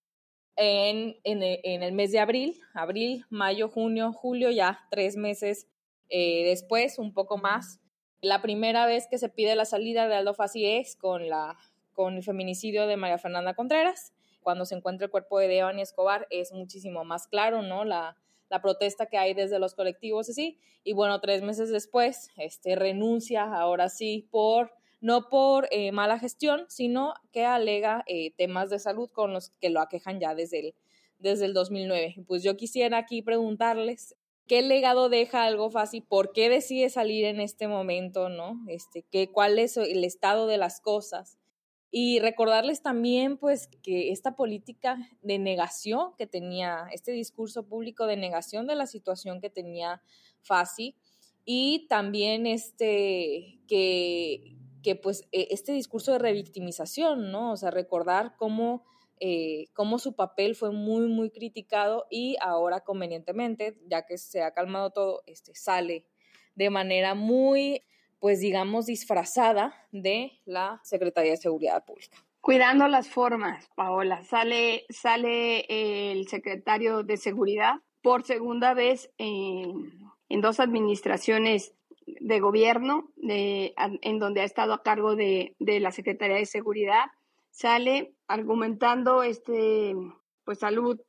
en, 0.56 1.16
en, 1.24 1.84
el 1.84 1.92
mes 1.94 2.12
de 2.12 2.20
abril, 2.20 2.60
abril, 2.74 3.26
mayo, 3.30 3.70
junio, 3.70 4.14
julio, 4.14 4.52
ya 4.52 4.86
tres 4.92 5.16
meses 5.16 5.68
eh, 6.10 6.44
después, 6.46 7.00
un 7.00 7.14
poco 7.14 7.38
más. 7.38 7.80
La 8.22 8.42
primera 8.42 8.86
vez 8.86 9.08
que 9.10 9.18
se 9.18 9.30
pide 9.30 9.56
la 9.56 9.66
salida 9.66 10.08
de 10.08 10.16
Aldo 10.16 10.34
Fassi 10.34 10.66
es 10.66 10.96
con 10.96 11.28
la 11.28 11.58
con 11.94 12.16
el 12.16 12.24
feminicidio 12.24 12.88
de 12.88 12.98
María 12.98 13.18
Fernanda 13.18 13.54
Contreras. 13.54 14.14
Cuando 14.42 14.66
se 14.66 14.76
encuentra 14.76 15.06
el 15.06 15.12
cuerpo 15.12 15.40
de 15.40 15.48
Devani 15.48 15.82
Escobar 15.82 16.28
es 16.30 16.52
muchísimo 16.52 17.06
más 17.06 17.28
claro, 17.28 17.62
¿no? 17.62 17.86
La, 17.86 18.18
la 18.50 18.62
protesta 18.62 19.06
que 19.06 19.18
hay 19.18 19.34
desde 19.34 19.60
los 19.60 19.74
colectivos 19.74 20.30
así. 20.30 20.60
Y 20.84 20.94
bueno, 20.94 21.22
tres 21.22 21.42
meses 21.42 21.70
después, 21.70 22.30
este, 22.38 22.76
renuncia 22.76 23.44
ahora 23.44 23.90
sí 23.90 24.28
por, 24.32 24.74
no 25.04 25.28
por 25.28 25.68
eh, 25.72 25.92
mala 25.92 26.18
gestión, 26.18 26.66
sino 26.70 27.14
que 27.34 27.44
alega 27.44 28.06
eh, 28.08 28.32
temas 28.38 28.70
de 28.70 28.80
salud 28.80 29.10
con 29.12 29.34
los 29.34 29.50
que 29.60 29.70
lo 29.70 29.82
aquejan 29.82 30.22
ya 30.22 30.34
desde 30.34 30.60
el, 30.62 30.76
desde 31.20 31.44
el 31.44 31.54
2009. 31.54 32.24
Pues 32.26 32.42
yo 32.42 32.56
quisiera 32.56 33.00
aquí 33.00 33.22
preguntarles 33.22 34.16
qué 34.48 34.62
legado 34.62 35.10
deja 35.10 35.44
algo 35.44 35.70
fácil, 35.70 36.04
por 36.08 36.32
qué 36.32 36.48
decide 36.48 36.90
salir 36.90 37.26
en 37.26 37.42
este 37.42 37.68
momento, 37.68 38.30
¿no? 38.30 38.64
Este, 38.70 39.04
qué, 39.12 39.30
cuál 39.30 39.60
es 39.60 39.76
el 39.76 40.06
estado 40.06 40.48
de 40.48 40.58
las 40.58 40.80
cosas 40.80 41.38
y 41.92 42.22
recordarles 42.22 42.82
también, 42.82 43.38
pues, 43.38 43.68
que 43.84 44.12
esta 44.14 44.38
política 44.38 44.98
de 45.22 45.38
negación 45.38 46.14
que 46.18 46.28
tenía, 46.28 46.88
este 46.94 47.12
discurso 47.12 47.68
público 47.68 48.08
de 48.08 48.16
negación 48.16 48.68
de 48.68 48.76
la 48.76 48.88
situación 48.88 49.42
que 49.42 49.50
tenía 49.50 50.02
FASI, 50.44 50.96
y 51.46 51.88
también 51.90 52.48
este, 52.48 53.60
que, 53.68 54.56
que 54.84 54.96
pues, 54.96 55.28
e, 55.32 55.48
este 55.52 55.72
discurso 55.72 56.12
de 56.12 56.20
revictimización, 56.20 57.32
¿no? 57.32 57.54
O 57.54 57.58
sea, 57.58 57.72
recordar 57.72 58.36
cómo, 58.38 58.84
eh, 59.20 59.66
cómo 59.74 59.98
su 59.98 60.14
papel 60.14 60.56
fue 60.56 60.72
muy, 60.72 61.08
muy 61.08 61.32
criticado 61.32 62.06
y 62.12 62.36
ahora 62.42 62.82
convenientemente, 62.82 63.80
ya 63.88 64.06
que 64.06 64.18
se 64.18 64.44
ha 64.44 64.52
calmado 64.52 64.92
todo, 64.92 65.24
este, 65.26 65.56
sale 65.56 66.06
de 66.56 66.70
manera 66.70 67.16
muy 67.16 67.82
pues 68.24 68.40
digamos, 68.40 68.86
disfrazada 68.86 69.76
de 69.92 70.40
la 70.46 70.80
Secretaría 70.86 71.32
de 71.32 71.38
Seguridad 71.38 71.84
Pública. 71.84 72.24
Cuidando 72.40 72.88
las 72.88 73.10
formas, 73.10 73.70
Paola. 73.76 74.24
Sale, 74.24 74.86
sale 74.88 75.66
el 75.68 76.26
secretario 76.30 77.04
de 77.04 77.18
Seguridad 77.18 77.82
por 78.02 78.24
segunda 78.24 78.74
vez 78.74 79.12
en, 79.18 79.92
dos 80.40 80.62
administraciones 80.62 81.74
de 82.06 82.40
gobierno, 82.40 83.12
en 83.22 84.20
donde 84.20 84.42
ha 84.42 84.46
estado 84.46 84.74
a 84.74 84.84
cargo 84.84 85.16
de, 85.16 85.56
la 85.60 85.92
Secretaría 85.92 86.38
de 86.38 86.46
Seguridad, 86.46 87.06
sale 87.52 88.14
argumentando 88.28 89.24
este, 89.24 89.96
pues 90.44 90.60
salud, 90.60 91.00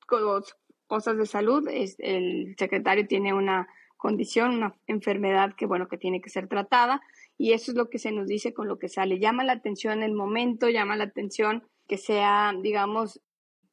cosas 0.87 1.17
de 1.17 1.27
salud. 1.27 1.69
el 1.69 2.55
secretario 2.59 3.07
tiene 3.07 3.33
una 3.33 3.69
condición, 4.05 4.57
una 4.57 4.75
enfermedad 4.87 5.55
que, 5.57 5.65
bueno, 5.65 5.89
que 5.89 5.97
tiene 5.97 6.21
que 6.21 6.29
ser 6.29 6.47
tratada. 6.47 7.01
Y 7.39 7.53
eso 7.53 7.71
es 7.71 7.77
lo 7.77 7.89
que 7.89 7.99
se 7.99 8.13
nos 8.13 8.27
dice 8.27 8.53
con 8.53 8.69
lo 8.69 8.79
que 8.79 8.91
sale. 8.91 9.19
Llama 9.19 9.45
la 9.45 9.55
atención 9.55 10.03
el 10.03 10.13
momento, 10.13 10.69
llama 10.69 10.95
la 10.95 11.05
atención 11.05 11.65
que 11.89 11.97
sea, 11.97 12.53
digamos, 12.63 13.23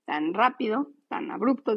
tan 0.05 0.33
rápido, 0.33 0.87
tan 1.09 1.31
abrupto, 1.31 1.75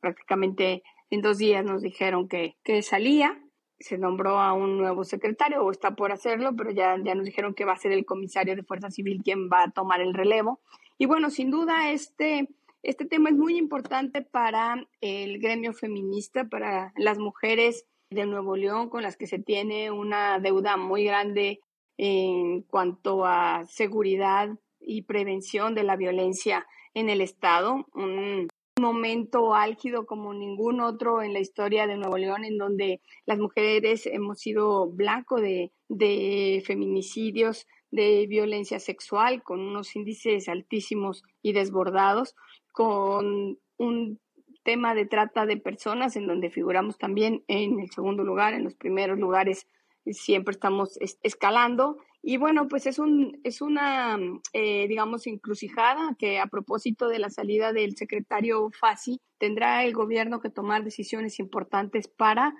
prácticamente 0.00 0.82
en 1.10 1.22
dos 1.22 1.38
días 1.38 1.64
nos 1.64 1.82
dijeron 1.82 2.26
que, 2.26 2.56
que 2.64 2.82
salía, 2.82 3.40
se 3.78 3.98
nombró 3.98 4.38
a 4.38 4.52
un 4.52 4.78
nuevo 4.78 5.04
secretario 5.04 5.62
o 5.62 5.70
está 5.70 5.94
por 5.94 6.12
hacerlo, 6.12 6.54
pero 6.56 6.70
ya, 6.70 6.96
ya 7.02 7.14
nos 7.14 7.24
dijeron 7.24 7.54
que 7.54 7.64
va 7.64 7.72
a 7.72 7.78
ser 7.78 7.92
el 7.92 8.04
comisario 8.04 8.56
de 8.56 8.62
Fuerza 8.62 8.90
Civil 8.90 9.22
quien 9.22 9.48
va 9.48 9.64
a 9.64 9.70
tomar 9.70 10.00
el 10.00 10.14
relevo. 10.14 10.60
Y 10.98 11.06
bueno, 11.06 11.30
sin 11.30 11.50
duda 11.50 11.90
este, 11.90 12.48
este 12.82 13.04
tema 13.04 13.30
es 13.30 13.36
muy 13.36 13.56
importante 13.56 14.22
para 14.22 14.86
el 15.00 15.38
gremio 15.40 15.72
feminista, 15.72 16.44
para 16.44 16.92
las 16.96 17.18
mujeres 17.18 17.86
de 18.10 18.26
Nuevo 18.26 18.56
León 18.56 18.88
con 18.88 19.02
las 19.02 19.16
que 19.16 19.26
se 19.26 19.38
tiene 19.38 19.90
una 19.90 20.38
deuda 20.38 20.76
muy 20.76 21.04
grande 21.04 21.60
en 21.96 22.62
cuanto 22.62 23.24
a 23.24 23.64
seguridad 23.66 24.50
y 24.80 25.02
prevención 25.02 25.74
de 25.74 25.82
la 25.82 25.96
violencia 25.96 26.66
en 26.94 27.08
el 27.08 27.20
Estado. 27.20 27.86
Un 27.94 28.48
momento 28.80 29.54
álgido 29.54 30.04
como 30.04 30.34
ningún 30.34 30.80
otro 30.80 31.22
en 31.22 31.32
la 31.32 31.40
historia 31.40 31.86
de 31.86 31.96
Nuevo 31.96 32.18
León, 32.18 32.44
en 32.44 32.58
donde 32.58 33.00
las 33.24 33.38
mujeres 33.38 34.06
hemos 34.06 34.40
sido 34.40 34.88
blanco 34.88 35.40
de, 35.40 35.72
de 35.88 36.62
feminicidios, 36.66 37.66
de 37.90 38.26
violencia 38.26 38.80
sexual, 38.80 39.42
con 39.42 39.60
unos 39.60 39.94
índices 39.94 40.48
altísimos 40.48 41.22
y 41.42 41.52
desbordados 41.52 42.34
con 42.72 43.58
un 43.76 44.20
tema 44.64 44.94
de 44.94 45.06
trata 45.06 45.46
de 45.46 45.56
personas 45.56 46.16
en 46.16 46.26
donde 46.26 46.50
figuramos 46.50 46.98
también 46.98 47.44
en 47.46 47.78
el 47.78 47.90
segundo 47.90 48.24
lugar, 48.24 48.54
en 48.54 48.64
los 48.64 48.74
primeros 48.74 49.18
lugares 49.18 49.68
siempre 50.06 50.52
estamos 50.52 50.98
escalando 51.22 51.98
y 52.24 52.36
bueno, 52.38 52.68
pues 52.68 52.86
es, 52.86 52.98
un, 52.98 53.40
es 53.44 53.60
una, 53.60 54.18
eh, 54.52 54.88
digamos, 54.88 55.26
encrucijada 55.26 56.16
que 56.18 56.38
a 56.38 56.46
propósito 56.46 57.08
de 57.08 57.18
la 57.18 57.30
salida 57.30 57.72
del 57.72 57.96
secretario 57.96 58.70
Fasi, 58.78 59.20
tendrá 59.38 59.84
el 59.84 59.92
gobierno 59.92 60.40
que 60.40 60.50
tomar 60.50 60.84
decisiones 60.84 61.38
importantes 61.38 62.08
para 62.08 62.54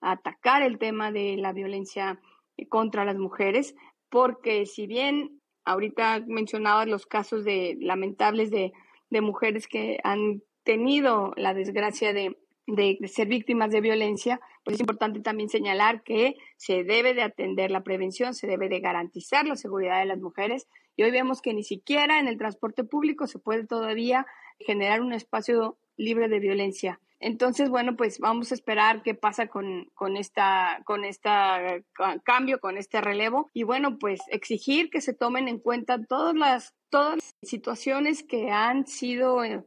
atacar 0.00 0.62
el 0.62 0.78
tema 0.78 1.12
de 1.12 1.36
la 1.36 1.52
violencia 1.52 2.20
contra 2.68 3.04
las 3.04 3.16
mujeres, 3.16 3.74
porque 4.10 4.66
si 4.66 4.86
bien 4.86 5.40
ahorita 5.64 6.24
mencionabas 6.26 6.88
los 6.88 7.06
casos 7.06 7.44
de 7.44 7.76
lamentables 7.80 8.50
de 8.50 8.72
de 9.14 9.20
mujeres 9.20 9.68
que 9.68 9.98
han 10.02 10.42
tenido 10.64 11.32
la 11.36 11.54
desgracia 11.54 12.12
de, 12.12 12.36
ser 13.06 13.28
víctimas 13.28 13.70
de 13.70 13.80
violencia, 13.80 14.40
pues 14.64 14.74
es 14.74 14.80
importante 14.80 15.20
también 15.20 15.48
señalar 15.48 16.02
que 16.02 16.36
se 16.56 16.84
debe 16.84 17.14
de 17.14 17.22
atender 17.22 17.70
la 17.70 17.82
prevención, 17.82 18.34
se 18.34 18.46
debe 18.46 18.68
de 18.68 18.80
garantizar 18.80 19.46
la 19.46 19.56
seguridad 19.56 20.00
de 20.00 20.06
las 20.06 20.20
mujeres 20.20 20.66
y 20.96 21.02
hoy 21.02 21.10
vemos 21.10 21.42
que 21.42 21.54
ni 21.54 21.64
siquiera 21.64 22.18
en 22.18 22.28
el 22.28 22.38
transporte 22.38 22.84
público 22.84 23.26
se 23.26 23.38
puede 23.38 23.66
todavía 23.66 24.26
generar 24.58 25.00
un 25.00 25.12
espacio 25.12 25.76
libre 25.96 26.28
de 26.28 26.40
violencia. 26.40 27.00
Entonces, 27.20 27.70
bueno, 27.70 27.96
pues 27.96 28.18
vamos 28.18 28.50
a 28.50 28.54
esperar 28.54 29.02
qué 29.02 29.14
pasa 29.14 29.46
con, 29.46 29.90
con 29.94 30.18
esta, 30.18 30.82
con 30.84 31.04
esta 31.04 31.80
cambio, 32.22 32.60
con 32.60 32.76
este 32.76 33.00
relevo. 33.00 33.50
Y 33.54 33.62
bueno, 33.62 33.98
pues 33.98 34.20
exigir 34.28 34.90
que 34.90 35.00
se 35.00 35.14
tomen 35.14 35.48
en 35.48 35.58
cuenta 35.58 36.04
todas 36.04 36.34
las, 36.34 36.74
todas 36.90 37.14
las 37.14 37.34
situaciones 37.42 38.24
que 38.24 38.50
han 38.50 38.86
sido 38.86 39.42
eh, 39.42 39.64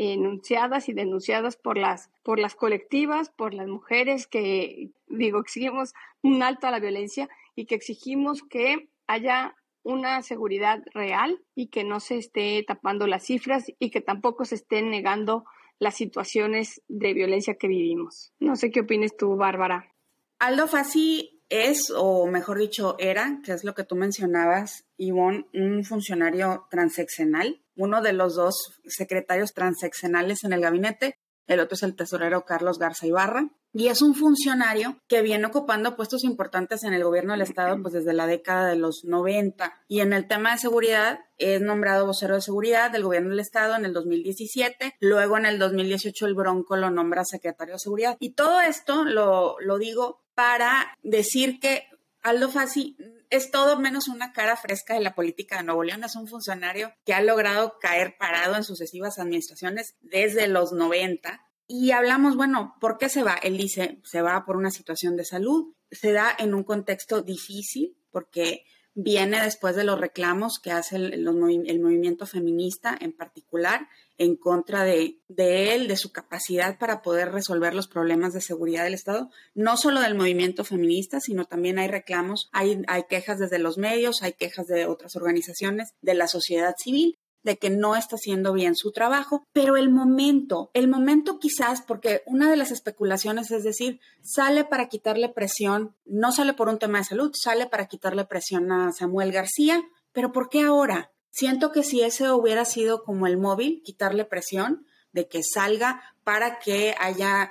enunciadas 0.00 0.88
y 0.88 0.94
denunciadas 0.94 1.56
por 1.56 1.76
las, 1.76 2.10
por 2.22 2.38
las 2.38 2.54
colectivas, 2.54 3.28
por 3.28 3.52
las 3.52 3.68
mujeres 3.68 4.26
que, 4.26 4.90
digo, 5.08 5.40
exigimos 5.40 5.92
un 6.22 6.42
alto 6.42 6.66
a 6.66 6.70
la 6.70 6.80
violencia 6.80 7.28
y 7.54 7.66
que 7.66 7.74
exigimos 7.74 8.42
que 8.42 8.88
haya 9.06 9.56
una 9.82 10.22
seguridad 10.22 10.82
real 10.94 11.42
y 11.54 11.68
que 11.68 11.84
no 11.84 12.00
se 12.00 12.16
esté 12.16 12.62
tapando 12.66 13.06
las 13.06 13.24
cifras 13.24 13.70
y 13.78 13.90
que 13.90 14.00
tampoco 14.00 14.44
se 14.44 14.54
estén 14.54 14.90
negando 14.90 15.44
las 15.78 15.96
situaciones 15.96 16.82
de 16.88 17.12
violencia 17.12 17.56
que 17.56 17.68
vivimos. 17.68 18.32
No 18.38 18.56
sé 18.56 18.70
qué 18.70 18.80
opinas 18.80 19.16
tú, 19.16 19.36
Bárbara. 19.36 19.94
Aldo 20.38 20.66
Fassi 20.66 21.42
es, 21.50 21.92
o 21.94 22.26
mejor 22.26 22.58
dicho, 22.58 22.96
era, 22.98 23.40
que 23.44 23.52
es 23.52 23.64
lo 23.64 23.74
que 23.74 23.84
tú 23.84 23.96
mencionabas, 23.96 24.86
Ivonne, 24.96 25.46
un 25.52 25.84
funcionario 25.84 26.66
transeccional, 26.70 27.60
uno 27.80 28.02
de 28.02 28.12
los 28.12 28.34
dos 28.34 28.80
secretarios 28.86 29.52
transeccionales 29.54 30.44
en 30.44 30.52
el 30.52 30.60
gabinete, 30.60 31.16
el 31.46 31.60
otro 31.60 31.74
es 31.74 31.82
el 31.82 31.96
tesorero 31.96 32.44
Carlos 32.44 32.78
Garza 32.78 33.06
Ibarra, 33.06 33.48
y 33.72 33.88
es 33.88 34.02
un 34.02 34.14
funcionario 34.14 35.00
que 35.08 35.22
viene 35.22 35.46
ocupando 35.46 35.96
puestos 35.96 36.24
importantes 36.24 36.82
en 36.84 36.92
el 36.92 37.04
gobierno 37.04 37.32
del 37.32 37.42
estado 37.42 37.80
pues 37.80 37.94
desde 37.94 38.12
la 38.12 38.26
década 38.26 38.68
de 38.68 38.76
los 38.76 39.04
90 39.04 39.72
y 39.86 40.00
en 40.00 40.12
el 40.12 40.26
tema 40.26 40.52
de 40.52 40.58
seguridad 40.58 41.20
es 41.38 41.60
nombrado 41.60 42.06
vocero 42.06 42.34
de 42.34 42.40
seguridad 42.40 42.90
del 42.90 43.04
gobierno 43.04 43.30
del 43.30 43.40
estado 43.40 43.76
en 43.76 43.84
el 43.84 43.92
2017, 43.92 44.96
luego 45.00 45.38
en 45.38 45.46
el 45.46 45.58
2018 45.58 46.26
el 46.26 46.34
Bronco 46.34 46.76
lo 46.76 46.90
nombra 46.90 47.24
secretario 47.24 47.74
de 47.74 47.78
seguridad. 47.78 48.16
Y 48.18 48.34
todo 48.34 48.60
esto 48.60 49.04
lo, 49.04 49.56
lo 49.60 49.78
digo 49.78 50.20
para 50.34 50.98
decir 51.02 51.60
que 51.60 51.84
Aldo 52.22 52.50
Fassi 52.50 52.96
es 53.30 53.50
todo 53.50 53.78
menos 53.78 54.08
una 54.08 54.32
cara 54.32 54.56
fresca 54.56 54.94
de 54.94 55.00
la 55.00 55.14
política 55.14 55.56
de 55.56 55.64
Nuevo 55.64 55.84
León. 55.84 56.04
Es 56.04 56.16
un 56.16 56.28
funcionario 56.28 56.92
que 57.04 57.14
ha 57.14 57.22
logrado 57.22 57.78
caer 57.80 58.16
parado 58.18 58.56
en 58.56 58.64
sucesivas 58.64 59.18
administraciones 59.18 59.94
desde 60.00 60.46
los 60.48 60.72
90 60.72 61.40
y 61.66 61.92
hablamos, 61.92 62.36
bueno, 62.36 62.74
¿por 62.80 62.98
qué 62.98 63.08
se 63.08 63.22
va? 63.22 63.34
Él 63.34 63.56
dice, 63.56 64.00
se 64.04 64.22
va 64.22 64.44
por 64.44 64.56
una 64.56 64.72
situación 64.72 65.16
de 65.16 65.24
salud, 65.24 65.72
se 65.90 66.12
da 66.12 66.34
en 66.36 66.52
un 66.52 66.64
contexto 66.64 67.22
difícil 67.22 67.96
porque 68.10 68.64
viene 68.94 69.42
después 69.42 69.76
de 69.76 69.84
los 69.84 70.00
reclamos 70.00 70.58
que 70.58 70.72
hace 70.72 70.96
el, 70.96 71.24
movimiento 71.32 72.26
feminista 72.26 72.96
en 73.00 73.12
particular 73.12 73.88
en 74.18 74.36
contra 74.36 74.84
de, 74.84 75.18
de, 75.28 75.74
él, 75.74 75.88
de 75.88 75.96
su 75.96 76.12
capacidad 76.12 76.78
para 76.78 77.00
poder 77.00 77.32
resolver 77.32 77.72
los 77.72 77.88
problemas 77.88 78.32
de 78.32 78.40
seguridad 78.40 78.84
del 78.84 78.94
Estado, 78.94 79.30
no 79.54 79.76
solo 79.76 80.00
del 80.00 80.14
movimiento 80.14 80.64
feminista, 80.64 81.20
sino 81.20 81.44
también 81.44 81.78
hay 81.78 81.88
reclamos, 81.88 82.50
hay, 82.52 82.82
hay 82.88 83.04
quejas 83.08 83.38
desde 83.38 83.58
los 83.58 83.78
medios, 83.78 84.22
hay 84.22 84.32
quejas 84.32 84.66
de 84.66 84.86
otras 84.86 85.16
organizaciones 85.16 85.94
de 86.02 86.14
la 86.14 86.26
sociedad 86.26 86.74
civil 86.76 87.19
de 87.42 87.58
que 87.58 87.70
no 87.70 87.96
está 87.96 88.16
haciendo 88.16 88.52
bien 88.52 88.74
su 88.76 88.92
trabajo, 88.92 89.46
pero 89.52 89.76
el 89.76 89.90
momento, 89.90 90.70
el 90.74 90.88
momento 90.88 91.38
quizás, 91.38 91.82
porque 91.82 92.22
una 92.26 92.50
de 92.50 92.56
las 92.56 92.70
especulaciones 92.70 93.50
es 93.50 93.64
decir, 93.64 94.00
sale 94.22 94.64
para 94.64 94.88
quitarle 94.88 95.28
presión, 95.28 95.94
no 96.04 96.32
sale 96.32 96.52
por 96.52 96.68
un 96.68 96.78
tema 96.78 96.98
de 96.98 97.04
salud, 97.04 97.32
sale 97.34 97.66
para 97.66 97.86
quitarle 97.86 98.24
presión 98.24 98.70
a 98.72 98.92
Samuel 98.92 99.32
García, 99.32 99.82
pero 100.12 100.32
¿por 100.32 100.48
qué 100.48 100.62
ahora? 100.62 101.12
Siento 101.30 101.70
que 101.72 101.84
si 101.84 102.02
ese 102.02 102.30
hubiera 102.32 102.64
sido 102.64 103.04
como 103.04 103.26
el 103.26 103.38
móvil, 103.38 103.82
quitarle 103.84 104.24
presión 104.24 104.84
de 105.12 105.28
que 105.28 105.42
salga 105.42 106.02
para 106.24 106.58
que 106.58 106.94
haya 106.98 107.50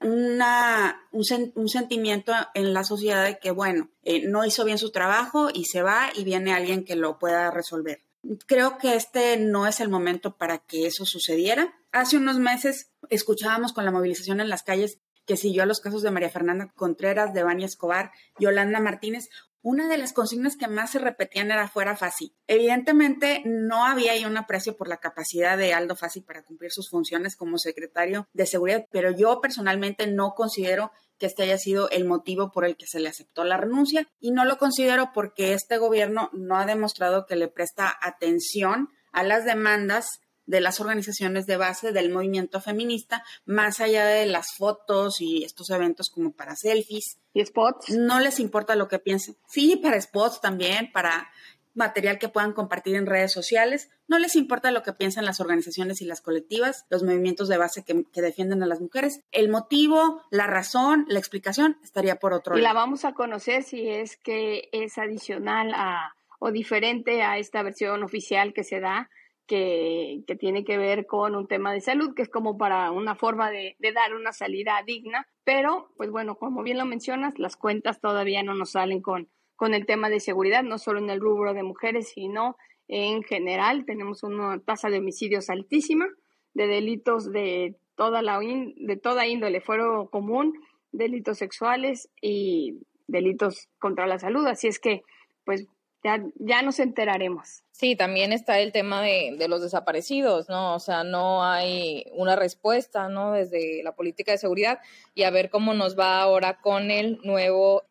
una, 0.00 1.08
un, 1.12 1.68
sentimiento 1.68 2.32
en 2.52 2.74
la 2.74 2.84
sociedad 2.84 3.24
de 3.24 3.38
que, 3.38 3.50
bueno, 3.50 3.88
eh, 4.02 4.28
no 4.28 4.44
hizo 4.44 4.64
bien 4.64 4.78
su 4.78 4.90
trabajo 4.90 5.48
y 5.52 5.64
se 5.64 5.82
va 5.82 6.10
y 6.14 6.24
viene 6.24 6.52
alguien 6.52 6.84
que 6.84 6.94
lo 6.94 7.18
pueda 7.18 7.50
resolver. 7.50 8.03
Creo 8.46 8.78
que 8.78 8.96
este 8.96 9.36
no 9.36 9.66
es 9.66 9.80
el 9.80 9.88
momento 9.88 10.36
para 10.36 10.58
que 10.58 10.86
eso 10.86 11.04
sucediera. 11.04 11.74
Hace 11.92 12.16
unos 12.16 12.38
meses 12.38 12.92
escuchábamos 13.10 13.72
con 13.72 13.84
la 13.84 13.90
movilización 13.90 14.40
en 14.40 14.48
las 14.48 14.62
calles 14.62 14.98
que 15.26 15.36
siguió 15.36 15.64
los 15.66 15.80
casos 15.80 16.02
de 16.02 16.10
María 16.10 16.30
Fernanda 16.30 16.72
Contreras, 16.74 17.32
de 17.32 17.42
Bani 17.42 17.64
Escobar, 17.64 18.12
Yolanda 18.38 18.80
Martínez, 18.80 19.28
una 19.64 19.88
de 19.88 19.96
las 19.96 20.12
consignas 20.12 20.58
que 20.58 20.68
más 20.68 20.90
se 20.90 20.98
repetían 20.98 21.50
era 21.50 21.68
fuera 21.68 21.96
Fasi. 21.96 22.34
Evidentemente 22.46 23.42
no 23.46 23.86
había 23.86 24.12
ahí 24.12 24.26
un 24.26 24.36
aprecio 24.36 24.76
por 24.76 24.88
la 24.88 24.98
capacidad 24.98 25.56
de 25.56 25.72
Aldo 25.72 25.96
Fasi 25.96 26.20
para 26.20 26.42
cumplir 26.42 26.70
sus 26.70 26.90
funciones 26.90 27.34
como 27.34 27.56
secretario 27.56 28.28
de 28.34 28.44
seguridad, 28.44 28.86
pero 28.90 29.10
yo 29.10 29.40
personalmente 29.40 30.06
no 30.06 30.34
considero 30.34 30.92
que 31.18 31.26
este 31.26 31.44
haya 31.44 31.58
sido 31.58 31.88
el 31.90 32.04
motivo 32.04 32.50
por 32.50 32.64
el 32.64 32.76
que 32.76 32.86
se 32.86 33.00
le 33.00 33.08
aceptó 33.08 33.44
la 33.44 33.56
renuncia 33.56 34.08
y 34.20 34.30
no 34.30 34.44
lo 34.44 34.58
considero 34.58 35.10
porque 35.14 35.52
este 35.52 35.78
gobierno 35.78 36.30
no 36.32 36.56
ha 36.56 36.66
demostrado 36.66 37.26
que 37.26 37.36
le 37.36 37.48
presta 37.48 37.96
atención 38.02 38.88
a 39.12 39.22
las 39.22 39.44
demandas 39.44 40.20
de 40.46 40.60
las 40.60 40.80
organizaciones 40.80 41.46
de 41.46 41.56
base 41.56 41.92
del 41.92 42.10
movimiento 42.10 42.60
feminista, 42.60 43.24
más 43.46 43.80
allá 43.80 44.04
de 44.06 44.26
las 44.26 44.48
fotos 44.56 45.20
y 45.20 45.44
estos 45.44 45.70
eventos 45.70 46.10
como 46.10 46.32
para 46.32 46.56
selfies. 46.56 47.18
¿Y 47.32 47.44
spots? 47.44 47.90
No 47.90 48.20
les 48.20 48.38
importa 48.40 48.76
lo 48.76 48.88
que 48.88 48.98
piensen. 48.98 49.36
Sí, 49.48 49.76
para 49.76 50.00
spots 50.00 50.40
también, 50.40 50.92
para 50.92 51.30
material 51.74 52.18
que 52.18 52.28
puedan 52.28 52.52
compartir 52.52 52.96
en 52.96 53.06
redes 53.06 53.32
sociales. 53.32 53.90
No 54.08 54.18
les 54.18 54.36
importa 54.36 54.70
lo 54.70 54.82
que 54.82 54.92
piensan 54.92 55.24
las 55.24 55.40
organizaciones 55.40 56.00
y 56.00 56.06
las 56.06 56.20
colectivas, 56.20 56.86
los 56.90 57.02
movimientos 57.02 57.48
de 57.48 57.58
base 57.58 57.84
que, 57.84 58.04
defienden 58.20 58.62
a 58.62 58.66
las 58.66 58.80
mujeres. 58.80 59.20
El 59.32 59.50
motivo, 59.50 60.22
la 60.30 60.46
razón, 60.46 61.04
la 61.08 61.18
explicación 61.18 61.76
estaría 61.82 62.16
por 62.16 62.32
otro 62.32 62.54
lado. 62.54 62.60
Y 62.60 62.62
la 62.62 62.72
vamos 62.72 63.04
a 63.04 63.12
conocer 63.12 63.62
si 63.62 63.88
es 63.88 64.16
que 64.16 64.68
es 64.72 64.98
adicional 64.98 65.72
a, 65.74 66.14
o 66.38 66.50
diferente 66.50 67.22
a 67.22 67.38
esta 67.38 67.62
versión 67.62 68.02
oficial 68.02 68.54
que 68.54 68.64
se 68.64 68.80
da 68.80 69.10
que, 69.46 70.24
tiene 70.38 70.64
que 70.64 70.78
ver 70.78 71.06
con 71.06 71.34
un 71.34 71.46
tema 71.46 71.72
de 71.72 71.80
salud, 71.80 72.14
que 72.14 72.22
es 72.22 72.28
como 72.28 72.56
para 72.56 72.90
una 72.90 73.14
forma 73.14 73.50
de, 73.50 73.76
dar 73.94 74.14
una 74.14 74.32
salida 74.32 74.82
digna, 74.86 75.26
pero 75.44 75.92
pues 75.96 76.10
bueno, 76.10 76.36
como 76.36 76.62
bien 76.62 76.78
lo 76.78 76.84
mencionas, 76.84 77.38
las 77.38 77.56
cuentas 77.56 78.00
todavía 78.00 78.42
no 78.42 78.54
nos 78.54 78.70
salen 78.72 79.02
con, 79.02 79.28
con 79.56 79.74
el 79.74 79.86
tema 79.86 80.08
de 80.08 80.20
seguridad, 80.20 80.62
no 80.62 80.78
solo 80.78 80.98
en 80.98 81.10
el 81.10 81.20
rubro 81.20 81.54
de 81.54 81.62
mujeres, 81.62 82.10
sino 82.14 82.56
en 82.88 83.22
general. 83.22 83.84
Tenemos 83.86 84.22
una 84.22 84.58
tasa 84.60 84.90
de 84.90 84.98
homicidios 84.98 85.50
altísima, 85.50 86.06
de 86.54 86.66
delitos 86.66 87.30
de 87.30 87.76
toda, 87.96 88.22
la, 88.22 88.40
de 88.40 88.96
toda 88.96 89.26
índole, 89.26 89.60
fuero 89.60 90.08
común, 90.10 90.54
delitos 90.92 91.38
sexuales 91.38 92.08
y 92.20 92.80
delitos 93.06 93.68
contra 93.78 94.06
la 94.06 94.18
salud. 94.18 94.46
Así 94.46 94.68
es 94.68 94.78
que, 94.78 95.02
pues 95.44 95.66
ya, 96.02 96.22
ya 96.36 96.62
nos 96.62 96.80
enteraremos. 96.80 97.64
Sí, 97.72 97.96
también 97.96 98.32
está 98.32 98.60
el 98.60 98.72
tema 98.72 99.02
de, 99.02 99.34
de, 99.38 99.48
los 99.48 99.62
desaparecidos, 99.62 100.48
¿no? 100.48 100.74
O 100.74 100.78
sea, 100.78 101.02
no 101.02 101.44
hay 101.44 102.04
una 102.12 102.36
respuesta, 102.36 103.08
¿no? 103.08 103.32
Desde 103.32 103.82
la 103.82 103.94
política 103.94 104.32
de 104.32 104.38
seguridad 104.38 104.80
y 105.14 105.22
a 105.22 105.30
ver 105.30 105.48
cómo 105.48 105.72
nos 105.72 105.98
va 105.98 106.20
ahora 106.20 106.60
con 106.60 106.90
el 106.90 107.18
nuevo 107.24 107.84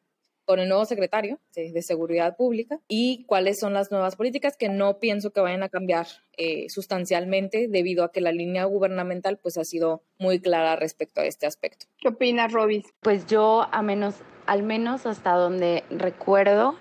con 0.45 0.59
el 0.59 0.69
nuevo 0.69 0.85
secretario 0.85 1.39
de, 1.55 1.81
Seguridad 1.81 2.35
Pública 2.37 2.79
y 2.87 3.25
cuáles 3.25 3.59
son 3.59 3.73
las 3.73 3.91
nuevas 3.91 4.15
políticas 4.15 4.55
que 4.57 4.69
no 4.69 4.99
pienso 4.99 5.31
que 5.31 5.41
vayan 5.41 5.63
a 5.63 5.69
cambiar 5.69 6.07
eh, 6.37 6.69
sustancialmente 6.69 7.67
debido 7.67 8.03
a 8.03 8.11
que 8.11 8.21
la 8.21 8.31
línea 8.31 8.65
gubernamental 8.65 9.37
pues 9.37 9.57
ha 9.57 9.65
sido 9.65 10.03
muy 10.17 10.39
clara 10.39 10.75
respecto 10.75 11.21
a 11.21 11.25
este 11.25 11.45
aspecto. 11.45 11.87
¿Qué 11.97 12.09
opinas, 12.09 12.51
Robis? 12.51 12.85
Pues 13.01 13.27
yo 13.27 13.67
a 13.71 13.81
menos, 13.81 14.15
al 14.45 14.63
menos 14.63 15.05
hasta 15.05 15.33
donde 15.33 15.83
recuerdo, 15.89 16.75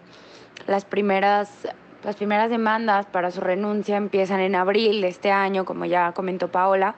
las 0.67 0.85
primeras 0.85 1.67
las 2.05 2.17
primeras 2.17 2.51
demandas 2.51 3.07
para 3.07 3.31
su 3.31 3.41
renuncia 3.41 3.97
empiezan 3.97 4.41
en 4.41 4.57
abril 4.57 5.01
de 5.01 5.09
este 5.09 5.31
año, 5.31 5.65
como 5.65 5.85
ya 5.85 6.13
comentó 6.13 6.51
Paola, 6.51 6.97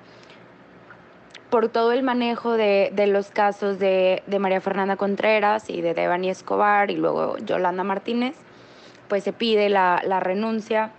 por 1.54 1.68
todo 1.68 1.92
el 1.92 2.02
manejo 2.02 2.54
de, 2.54 2.90
los 3.06 3.30
casos 3.30 3.78
de, 3.78 4.24
María 4.40 4.60
Fernanda 4.60 4.96
Contreras 4.96 5.70
y 5.70 5.82
de 5.82 5.94
Devani 5.94 6.28
Escobar 6.28 6.90
y 6.90 6.96
luego 6.96 7.38
Yolanda 7.38 7.84
Martínez, 7.84 8.34
pues 9.06 9.22
se 9.22 9.32
pide 9.32 9.68
la, 9.68 10.02
la 10.04 10.18
renuncia 10.18 10.90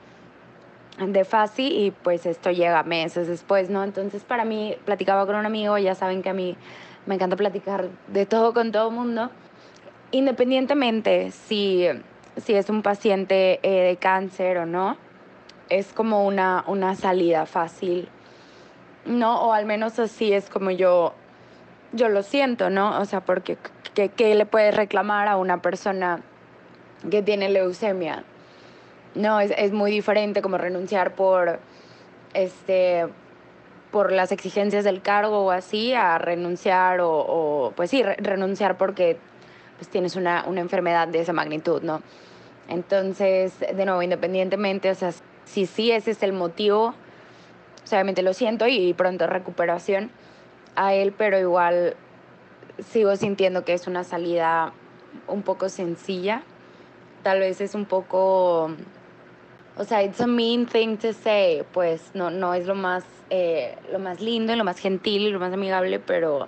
de 1.06 1.26
Fasi 1.26 1.68
y 1.68 1.92
pues 1.92 2.26
esto 2.26 2.52
llega 2.52 2.84
meses 2.84 3.28
después, 3.28 3.70
¿no? 3.70 3.84
Entonces 3.84 4.24
para 4.24 4.46
mí, 4.46 4.78
platicaba 4.86 5.26
con 5.26 5.36
un 5.36 5.46
amigo, 5.46 5.78
ya 5.78 5.94
saben 5.94 6.24
que 6.24 6.30
a 6.30 6.34
mí 6.34 6.56
me 7.06 7.16
encanta 7.16 7.36
platicar 7.36 7.90
de 8.08 8.26
todo 8.26 8.54
con 8.54 8.72
todo 8.72 8.92
mundo, 8.92 9.32
independientemente 10.12 11.32
si 11.32 11.86
si 12.38 12.54
es 12.54 12.70
un 12.70 12.82
paciente 12.82 13.60
eh, 13.62 13.90
de 13.90 13.98
cáncer 13.98 14.60
o 14.60 14.66
no, 14.66 14.96
es 15.68 15.92
como 15.92 16.26
una, 16.26 16.64
una 16.66 16.96
salida 16.96 17.46
fácil, 17.46 18.08
¿no? 19.06 19.42
O 19.42 19.54
al 19.54 19.66
menos 19.66 20.00
así 20.00 20.34
es 20.34 20.50
como 20.50 20.72
yo, 20.72 21.14
yo 21.94 22.10
lo 22.10 22.24
siento, 22.24 22.70
¿no? 22.70 23.00
O 23.00 23.06
sea, 23.06 23.22
porque 23.22 23.58
¿qué, 23.94 24.36
le 24.36 24.46
puedes 24.46 24.76
reclamar 24.76 25.28
a 25.28 25.38
una 25.38 25.62
persona 25.62 26.22
que 27.10 27.22
tiene 27.22 27.50
leucemia? 27.50 28.24
No, 29.14 29.40
es, 29.40 29.54
es 29.58 29.72
muy 29.72 29.92
diferente 29.92 30.42
como 30.42 30.58
renunciar 30.58 31.16
por, 31.16 31.60
este, 32.34 33.08
por 33.92 34.12
las 34.12 34.32
exigencias 34.32 34.84
del 34.84 35.02
cargo 35.02 35.46
o 35.46 35.52
así, 35.52 35.94
a 35.94 36.18
renunciar 36.18 37.00
o, 37.00 37.12
o 37.12 37.72
pues 37.76 37.92
sí, 37.92 38.04
renunciar 38.04 38.78
porque 38.78 39.18
pues 39.78 39.90
tienes 39.90 40.16
una, 40.16 40.46
una 40.48 40.62
enfermedad 40.62 41.08
de 41.08 41.22
esa 41.22 41.34
magnitud, 41.34 41.82
¿no? 41.82 42.02
Entonces, 42.68 43.60
de 43.60 43.86
nuevo, 43.86 44.02
independientemente, 44.02 44.90
o 44.90 44.96
sea, 44.96 45.12
si 45.46 45.66
sí 45.66 45.92
ese 45.92 46.12
es 46.12 46.24
el 46.24 46.34
motivo, 46.34 46.96
obviamente 47.94 48.22
lo 48.22 48.34
siento 48.34 48.68
y 48.68 48.94
pronto 48.94 49.28
recuperación 49.28 50.12
a 50.76 50.94
él, 50.94 51.14
pero 51.14 51.40
igual 51.40 51.96
sigo 52.80 53.16
sintiendo 53.16 53.64
que 53.64 53.74
es 53.74 53.88
una 53.88 54.04
salida 54.04 54.74
un 55.28 55.44
poco 55.44 55.70
sencilla. 55.70 56.44
Tal 57.24 57.40
vez 57.40 57.62
es 57.62 57.76
un 57.76 57.86
poco, 57.86 58.72
o 59.78 59.84
sea, 59.84 60.04
it's 60.04 60.22
a 60.22 60.28
mean 60.28 60.66
thing 60.66 60.98
to 60.98 61.14
say, 61.14 61.64
pues 61.74 62.12
no, 62.14 62.30
no 62.30 62.54
es 62.54 62.68
lo 62.68 62.76
más, 62.76 63.04
eh, 63.30 63.78
lo 63.92 64.00
más 64.00 64.22
lindo 64.22 64.54
y 64.54 64.56
lo 64.56 64.64
más 64.64 64.80
gentil 64.80 65.24
y 65.24 65.32
lo 65.32 65.40
más 65.40 65.54
amigable, 65.54 66.00
pero 66.00 66.48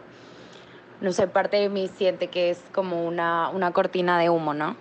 no 1.01 1.11
sé, 1.11 1.27
parte 1.27 1.57
de 1.57 1.69
mí 1.69 1.87
siente 1.87 2.27
que 2.27 2.49
es 2.51 2.63
como 2.73 3.05
una, 3.05 3.49
una 3.49 3.71
cortina 3.71 4.19
de 4.19 4.29
humo, 4.29 4.53
¿no? 4.53 4.75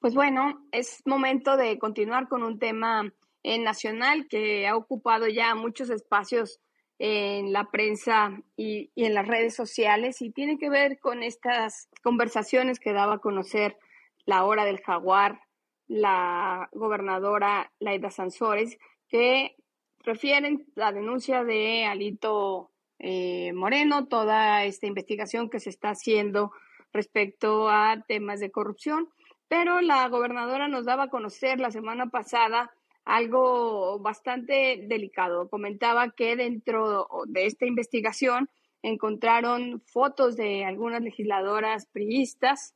Pues 0.00 0.14
bueno, 0.14 0.64
es 0.70 1.02
momento 1.06 1.56
de 1.56 1.78
continuar 1.78 2.28
con 2.28 2.42
un 2.42 2.58
tema 2.58 3.12
eh, 3.48 3.58
nacional 3.58 4.28
que 4.28 4.68
ha 4.68 4.76
ocupado 4.76 5.26
ya 5.26 5.54
muchos 5.54 5.88
espacios 5.88 6.60
en 6.98 7.50
la 7.50 7.70
prensa 7.70 8.42
y, 8.58 8.90
en 8.94 9.14
las 9.14 9.26
redes 9.26 9.54
sociales 9.54 10.20
y 10.20 10.30
tiene 10.30 10.58
que 10.58 10.68
ver 10.68 10.98
con 10.98 11.22
estas 11.22 11.88
conversaciones 12.02 12.78
que 12.78 12.92
daba 12.92 13.14
a 13.14 13.20
conocer 13.20 13.78
la 14.26 14.44
hora 14.44 14.66
del 14.66 14.82
jaguar, 14.82 15.40
la 15.86 16.68
gobernadora 16.74 17.72
Laida 17.78 18.10
Sansores, 18.10 18.76
que 19.08 19.56
refieren 20.00 20.66
la 20.74 20.92
denuncia 20.92 21.42
de 21.42 21.86
Alito 21.86 22.70
eh, 22.98 23.54
Moreno, 23.54 24.08
toda 24.08 24.64
esta 24.64 24.86
investigación 24.86 25.48
que 25.48 25.60
se 25.60 25.70
está 25.70 25.88
haciendo 25.88 26.52
respecto 26.92 27.70
a 27.70 28.04
temas 28.06 28.40
de 28.40 28.50
corrupción. 28.50 29.08
Pero 29.48 29.80
la 29.80 30.06
gobernadora 30.08 30.68
nos 30.68 30.84
daba 30.84 31.04
a 31.04 31.10
conocer 31.10 31.60
la 31.60 31.70
semana 31.70 32.10
pasada 32.10 32.70
algo 33.08 33.98
bastante 34.00 34.84
delicado. 34.86 35.48
Comentaba 35.48 36.10
que 36.10 36.36
dentro 36.36 37.08
de 37.26 37.46
esta 37.46 37.64
investigación 37.64 38.50
encontraron 38.82 39.80
fotos 39.86 40.36
de 40.36 40.66
algunas 40.66 41.00
legisladoras 41.02 41.86
priistas 41.86 42.74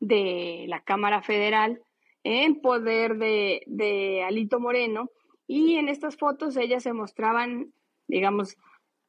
de 0.00 0.66
la 0.68 0.82
Cámara 0.82 1.22
Federal 1.22 1.80
en 2.24 2.60
poder 2.60 3.16
de, 3.16 4.22
Alito 4.26 4.60
Moreno 4.60 5.08
y 5.46 5.76
en 5.76 5.88
estas 5.88 6.18
fotos 6.18 6.58
ellas 6.58 6.82
se 6.82 6.92
mostraban, 6.92 7.72
digamos, 8.06 8.58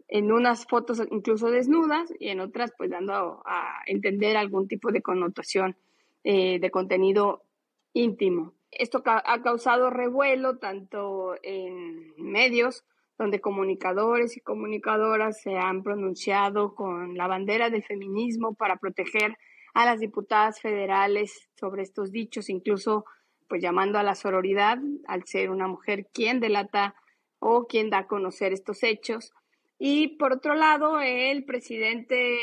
en 0.07 0.31
unas 0.31 0.65
fotos 0.67 1.01
incluso 1.11 1.51
desnudas 1.51 2.13
y 2.17 2.29
en 2.29 2.39
otras 2.39 2.71
pues 2.77 2.89
dando 2.91 3.41
a 3.45 3.81
entender 3.87 4.37
algún 4.37 4.69
tipo 4.69 4.93
de 4.93 5.01
connotación 5.01 5.75
eh, 6.23 6.59
de 6.59 6.71
contenido 6.71 7.43
íntimo. 7.91 8.53
Esto 8.77 9.01
ha 9.05 9.41
causado 9.41 9.89
revuelo 9.89 10.57
tanto 10.57 11.35
en 11.43 12.13
medios 12.17 12.83
donde 13.17 13.39
comunicadores 13.39 14.35
y 14.35 14.41
comunicadoras 14.41 15.41
se 15.41 15.57
han 15.57 15.83
pronunciado 15.83 16.75
con 16.75 17.15
la 17.15 17.27
bandera 17.27 17.69
del 17.69 17.83
feminismo 17.83 18.53
para 18.53 18.75
proteger 18.75 19.37
a 19.73 19.85
las 19.85 19.99
diputadas 19.99 20.59
federales 20.59 21.49
sobre 21.57 21.83
estos 21.83 22.11
dichos, 22.11 22.49
incluso 22.49 23.05
pues 23.47 23.61
llamando 23.61 23.99
a 23.99 24.03
la 24.03 24.15
sororidad 24.15 24.79
al 25.07 25.25
ser 25.25 25.49
una 25.49 25.67
mujer 25.67 26.07
quien 26.13 26.39
delata 26.39 26.95
o 27.39 27.67
quien 27.67 27.89
da 27.89 27.99
a 27.99 28.07
conocer 28.07 28.53
estos 28.53 28.83
hechos. 28.83 29.33
Y 29.77 30.17
por 30.17 30.33
otro 30.33 30.55
lado, 30.55 30.99
el 30.99 31.45
presidente 31.45 32.37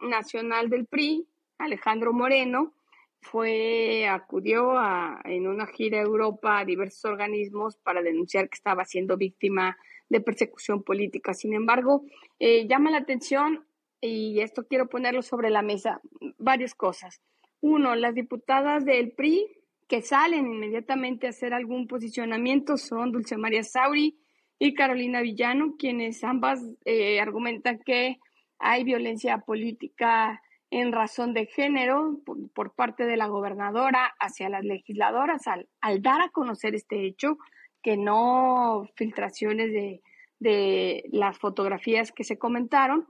nacional 0.00 0.68
del 0.70 0.86
PRI, 0.86 1.26
Alejandro 1.58 2.12
Moreno, 2.12 2.74
fue, 3.20 4.06
acudió 4.08 4.78
a, 4.78 5.20
en 5.24 5.46
una 5.46 5.66
gira 5.66 5.98
a 5.98 6.02
Europa 6.02 6.58
a 6.58 6.64
diversos 6.64 7.04
organismos 7.04 7.76
para 7.76 8.02
denunciar 8.02 8.48
que 8.48 8.56
estaba 8.56 8.84
siendo 8.84 9.16
víctima 9.16 9.76
de 10.08 10.20
persecución 10.20 10.82
política. 10.82 11.34
Sin 11.34 11.54
embargo, 11.54 12.04
eh, 12.38 12.66
llama 12.66 12.90
la 12.90 12.98
atención, 12.98 13.64
y 14.00 14.40
esto 14.40 14.66
quiero 14.66 14.88
ponerlo 14.88 15.22
sobre 15.22 15.50
la 15.50 15.62
mesa, 15.62 16.00
varias 16.38 16.74
cosas. 16.74 17.20
Uno, 17.60 17.94
las 17.94 18.14
diputadas 18.14 18.84
del 18.84 19.12
PRI 19.12 19.46
que 19.86 20.02
salen 20.02 20.46
inmediatamente 20.46 21.26
a 21.26 21.30
hacer 21.30 21.52
algún 21.52 21.86
posicionamiento 21.86 22.76
son 22.76 23.12
Dulce 23.12 23.36
María 23.36 23.64
Sauri 23.64 24.16
y 24.58 24.74
Carolina 24.74 25.20
Villano, 25.20 25.74
quienes 25.78 26.22
ambas 26.24 26.60
eh, 26.84 27.20
argumentan 27.20 27.80
que 27.84 28.18
hay 28.58 28.84
violencia 28.84 29.38
política 29.38 30.40
en 30.70 30.92
razón 30.92 31.34
de 31.34 31.46
género 31.46 32.20
por, 32.54 32.72
parte 32.74 33.04
de 33.04 33.16
la 33.16 33.26
gobernadora 33.26 34.14
hacia 34.20 34.48
las 34.48 34.64
legisladoras 34.64 35.46
al, 35.46 35.68
dar 36.02 36.22
a 36.22 36.28
conocer 36.28 36.74
este 36.74 37.06
hecho, 37.06 37.38
que 37.82 37.96
no 37.96 38.88
filtraciones 38.94 39.72
de, 39.72 40.02
de 40.38 41.04
las 41.12 41.38
fotografías 41.38 42.12
que 42.12 42.24
se 42.24 42.38
comentaron. 42.38 43.08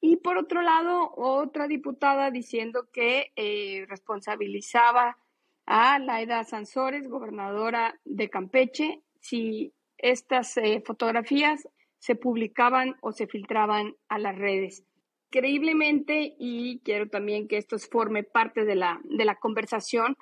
Y 0.00 0.16
por 0.16 0.36
otro 0.36 0.62
lado, 0.62 1.12
otra 1.16 1.68
diputada 1.68 2.30
diciendo 2.30 2.88
que 2.92 3.32
eh, 3.36 3.84
responsabilizaba 3.88 5.18
a 5.66 5.98
Laida 5.98 6.42
Sansores, 6.44 7.08
gobernadora 7.08 8.00
de 8.04 8.28
Campeche, 8.28 9.02
si 9.20 9.72
estas 9.98 10.56
eh, 10.56 10.82
fotografías 10.84 11.68
se 11.98 12.16
publicaban 12.16 12.96
o 13.00 13.12
se 13.12 13.28
filtraban 13.28 13.94
a 14.08 14.18
las 14.18 14.36
redes 14.36 14.84
creíblemente, 15.32 16.36
y 16.38 16.80
quiero 16.84 17.08
también 17.08 17.48
que 17.48 17.56
esto 17.56 17.76
forme 17.78 18.22
parte 18.22 18.64
de 18.64 18.76
la, 18.76 19.00
de 19.02 19.24
la 19.24 19.34
conversación, 19.34 20.16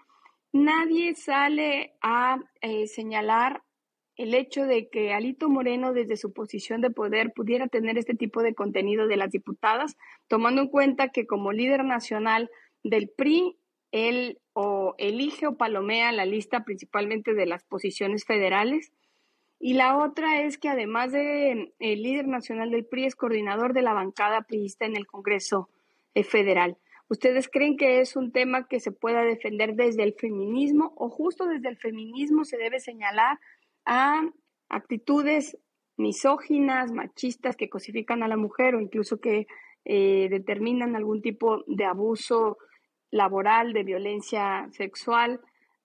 nadie 0.53 1.15
sale 1.15 1.93
a 2.01 2.39
eh, 2.63 2.87
señalar 2.87 3.63
el 4.17 4.35
hecho 4.35 4.65
de 4.65 4.89
que 4.89 5.13
Alito 5.13 5.49
Moreno, 5.49 5.93
desde 5.93 6.17
su 6.17 6.33
posición 6.33 6.81
de 6.81 6.91
poder, 6.91 7.33
pudiera 7.35 7.69
tener 7.69 7.99
este 7.99 8.15
tipo 8.15 8.43
de 8.43 8.55
contenido 8.55 9.07
de 9.07 9.17
las 9.17 9.31
diputadas, 9.31 9.97
tomando 10.29 10.63
en 10.63 10.69
cuenta 10.69 11.09
que 11.09 11.27
como 11.27 11.53
líder 11.53 11.85
nacional 11.85 12.51
del 12.83 13.09
PRI, 13.09 13.59
él 13.93 14.39
o 14.53 14.95
elige 14.99 15.47
o 15.47 15.57
palomea 15.57 16.13
la 16.13 16.25
lista 16.25 16.65
principalmente 16.65 17.35
de 17.35 17.47
las 17.47 17.65
posiciones 17.65 18.25
federales 18.25 18.93
y 19.63 19.75
la 19.75 19.99
otra 19.99 20.41
es 20.41 20.57
que 20.57 20.71
además 20.71 21.13
de 21.13 21.75
el 21.79 22.03
líder 22.03 22.27
nacional 22.27 22.71
del 22.71 22.87
PRI 22.87 23.05
es 23.05 23.15
coordinador 23.15 23.75
de 23.75 23.83
la 23.83 23.93
bancada 23.93 24.41
priista 24.41 24.87
en 24.87 24.97
el 24.97 25.07
Congreso 25.07 25.69
eh, 26.15 26.25
Federal. 26.25 26.79
¿Ustedes 27.09 27.49
creen 27.49 27.77
que 27.77 28.01
es 28.01 28.17
un 28.17 28.33
tema 28.33 28.69
que 28.69 28.81
se 28.81 28.91
pueda 28.91 29.23
defender 29.23 29.75
desde 29.75 30.03
el 30.03 30.15
feminismo 30.15 30.95
o 30.97 31.11
justo 31.11 31.45
desde 31.45 31.69
el 31.69 31.77
feminismo 31.77 32.47
se 32.47 32.57
debe 32.57 32.81
señalar 32.81 33.39
a 33.85 34.23
actitudes 34.71 35.59
misóginas, 35.99 36.91
machistas 36.91 37.55
que 37.55 37.69
cosifican 37.69 38.23
a 38.23 38.29
la 38.29 38.39
mujer 38.39 38.75
o 38.75 38.81
incluso 38.81 39.21
que 39.21 39.47
eh, 39.85 40.29
determinan 40.31 40.97
algún 40.97 41.21
tipo 41.21 41.65
de 41.67 41.85
abuso 41.85 42.57
laboral, 43.11 43.75
de 43.75 43.83
violencia 43.83 44.69
sexual 44.73 45.41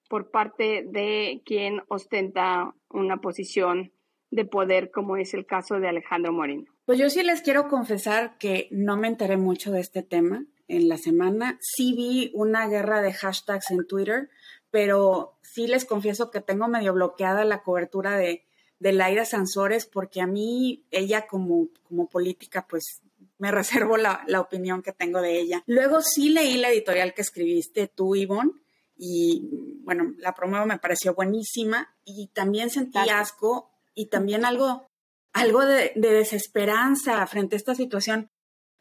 por 0.09 0.31
parte 0.31 0.83
de 0.85 1.41
quien 1.45 1.81
ostenta 1.87 2.73
una 2.89 3.17
posición 3.17 3.91
de 4.31 4.45
poder, 4.45 4.91
como 4.91 5.17
es 5.17 5.33
el 5.33 5.45
caso 5.45 5.79
de 5.79 5.87
Alejandro 5.87 6.33
Moreno. 6.33 6.65
Pues 6.85 6.99
yo 6.99 7.09
sí 7.09 7.23
les 7.23 7.41
quiero 7.41 7.67
confesar 7.67 8.37
que 8.37 8.67
no 8.71 8.97
me 8.97 9.07
enteré 9.07 9.37
mucho 9.37 9.71
de 9.71 9.79
este 9.79 10.03
tema 10.03 10.45
en 10.67 10.87
la 10.87 10.97
semana. 10.97 11.57
Sí 11.61 11.93
vi 11.93 12.31
una 12.33 12.67
guerra 12.67 13.01
de 13.01 13.13
hashtags 13.13 13.71
en 13.71 13.87
Twitter, 13.87 14.29
pero 14.69 15.37
sí 15.41 15.67
les 15.67 15.85
confieso 15.85 16.31
que 16.31 16.41
tengo 16.41 16.67
medio 16.67 16.93
bloqueada 16.93 17.45
la 17.45 17.63
cobertura 17.63 18.17
de, 18.17 18.45
de 18.79 18.91
Laida 18.91 19.25
Sansores 19.25 19.85
porque 19.85 20.21
a 20.21 20.27
mí 20.27 20.85
ella 20.91 21.27
como, 21.27 21.69
como 21.83 22.09
política 22.09 22.67
pues 22.67 23.01
me 23.37 23.51
reservo 23.51 23.97
la, 23.97 24.23
la, 24.27 24.41
opinión 24.41 24.81
que 24.81 24.91
tengo 24.91 25.21
de 25.21 25.39
ella. 25.39 25.63
Luego 25.65 26.01
sí 26.01 26.29
leí 26.29 26.57
la 26.57 26.69
editorial 26.69 27.13
que 27.13 27.21
escribiste 27.21 27.87
tú, 27.87 28.15
Ivonne, 28.15 28.51
y 28.97 29.49
bueno, 29.83 30.13
la 30.17 30.33
promo 30.33 30.65
me 30.65 30.79
pareció 30.79 31.13
buenísima 31.13 31.95
y 32.03 32.27
también 32.33 32.69
sentí 32.69 32.97
asco 33.09 33.71
y 33.93 34.07
también 34.07 34.45
algo, 34.45 34.87
algo 35.33 35.65
de, 35.65 35.91
desesperanza 35.95 37.25
frente 37.27 37.55
a 37.55 37.57
esta 37.57 37.75
situación, 37.75 38.31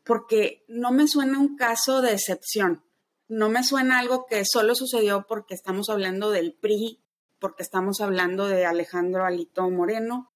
porque 0.05 0.65
no 0.69 0.93
me 0.93 1.09
suena 1.09 1.39
un 1.39 1.57
caso 1.57 2.01
de 2.01 2.13
excepción, 2.13 2.85
no 3.29 3.49
me 3.49 3.65
suena 3.65 3.99
algo 3.99 4.27
que 4.27 4.45
solo 4.45 4.75
sucedió 4.75 5.27
porque 5.29 5.55
estamos 5.55 5.89
hablando 5.89 6.31
del 6.31 6.55
PRI, 6.55 7.03
porque 7.39 7.63
estamos 7.63 8.01
hablando 8.01 8.47
de 8.47 8.67
Alejandro 8.67 9.25
Alito 9.25 9.69
Moreno. 9.71 10.33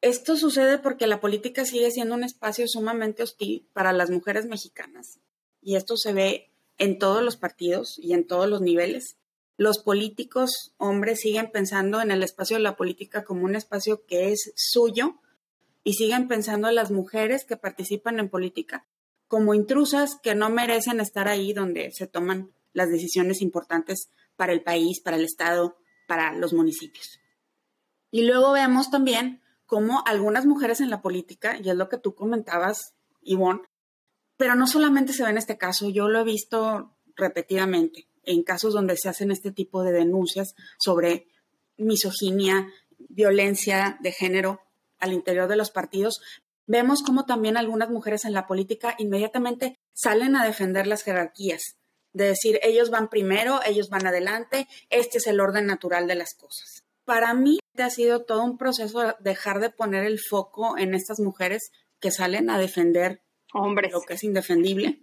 Esto 0.00 0.36
sucede 0.36 0.78
porque 0.78 1.06
la 1.06 1.20
política 1.20 1.64
sigue 1.64 1.90
siendo 1.90 2.14
un 2.14 2.24
espacio 2.24 2.66
sumamente 2.66 3.22
hostil 3.22 3.68
para 3.72 3.92
las 3.92 4.10
mujeres 4.10 4.46
mexicanas. 4.46 5.20
Y 5.60 5.76
esto 5.76 5.96
se 5.96 6.14
ve 6.14 6.49
en 6.80 6.98
todos 6.98 7.22
los 7.22 7.36
partidos 7.36 7.98
y 7.98 8.14
en 8.14 8.26
todos 8.26 8.48
los 8.48 8.60
niveles. 8.62 9.18
Los 9.56 9.78
políticos 9.78 10.74
hombres 10.78 11.20
siguen 11.20 11.52
pensando 11.52 12.00
en 12.00 12.10
el 12.10 12.22
espacio 12.22 12.56
de 12.56 12.62
la 12.62 12.76
política 12.76 13.22
como 13.22 13.44
un 13.44 13.54
espacio 13.54 14.04
que 14.06 14.32
es 14.32 14.52
suyo 14.56 15.20
y 15.84 15.94
siguen 15.94 16.26
pensando 16.26 16.68
en 16.68 16.74
las 16.74 16.90
mujeres 16.90 17.44
que 17.44 17.56
participan 17.56 18.18
en 18.18 18.30
política 18.30 18.86
como 19.28 19.54
intrusas 19.54 20.16
que 20.20 20.34
no 20.34 20.50
merecen 20.50 20.98
estar 20.98 21.28
ahí 21.28 21.52
donde 21.52 21.92
se 21.92 22.08
toman 22.08 22.50
las 22.72 22.88
decisiones 22.88 23.42
importantes 23.42 24.10
para 24.34 24.52
el 24.52 24.62
país, 24.62 25.00
para 25.00 25.18
el 25.18 25.24
Estado, 25.24 25.76
para 26.08 26.34
los 26.34 26.52
municipios. 26.52 27.20
Y 28.10 28.22
luego 28.22 28.50
vemos 28.50 28.90
también 28.90 29.40
cómo 29.66 30.02
algunas 30.04 30.46
mujeres 30.46 30.80
en 30.80 30.90
la 30.90 31.00
política, 31.00 31.58
y 31.62 31.68
es 31.70 31.76
lo 31.76 31.88
que 31.88 31.98
tú 31.98 32.16
comentabas, 32.16 32.96
Ivonne, 33.20 33.62
pero 34.40 34.54
no 34.54 34.66
solamente 34.66 35.12
se 35.12 35.22
ve 35.22 35.28
en 35.28 35.36
este 35.36 35.58
caso, 35.58 35.90
yo 35.90 36.08
lo 36.08 36.20
he 36.20 36.24
visto 36.24 36.96
repetidamente 37.14 38.08
en 38.24 38.42
casos 38.42 38.72
donde 38.72 38.96
se 38.96 39.10
hacen 39.10 39.30
este 39.30 39.52
tipo 39.52 39.82
de 39.82 39.92
denuncias 39.92 40.54
sobre 40.78 41.28
misoginia, 41.76 42.66
violencia 42.96 43.98
de 44.00 44.12
género 44.12 44.62
al 44.98 45.12
interior 45.12 45.46
de 45.46 45.56
los 45.56 45.70
partidos, 45.70 46.22
vemos 46.66 47.02
como 47.02 47.26
también 47.26 47.58
algunas 47.58 47.90
mujeres 47.90 48.24
en 48.24 48.32
la 48.32 48.46
política 48.46 48.94
inmediatamente 48.96 49.76
salen 49.92 50.34
a 50.34 50.46
defender 50.46 50.86
las 50.86 51.02
jerarquías, 51.02 51.76
de 52.14 52.28
decir, 52.28 52.60
ellos 52.62 52.88
van 52.88 53.10
primero, 53.10 53.60
ellos 53.66 53.90
van 53.90 54.06
adelante, 54.06 54.68
este 54.88 55.18
es 55.18 55.26
el 55.26 55.40
orden 55.40 55.66
natural 55.66 56.06
de 56.06 56.14
las 56.14 56.32
cosas. 56.32 56.82
Para 57.04 57.34
mí 57.34 57.58
ha 57.76 57.90
sido 57.90 58.24
todo 58.24 58.42
un 58.44 58.56
proceso 58.56 59.16
dejar 59.20 59.60
de 59.60 59.68
poner 59.68 60.06
el 60.06 60.18
foco 60.18 60.78
en 60.78 60.94
estas 60.94 61.20
mujeres 61.20 61.72
que 62.00 62.10
salen 62.10 62.48
a 62.48 62.58
defender 62.58 63.20
Hombres. 63.52 63.92
lo 63.92 64.00
que 64.02 64.14
es 64.14 64.24
indefendible, 64.24 65.00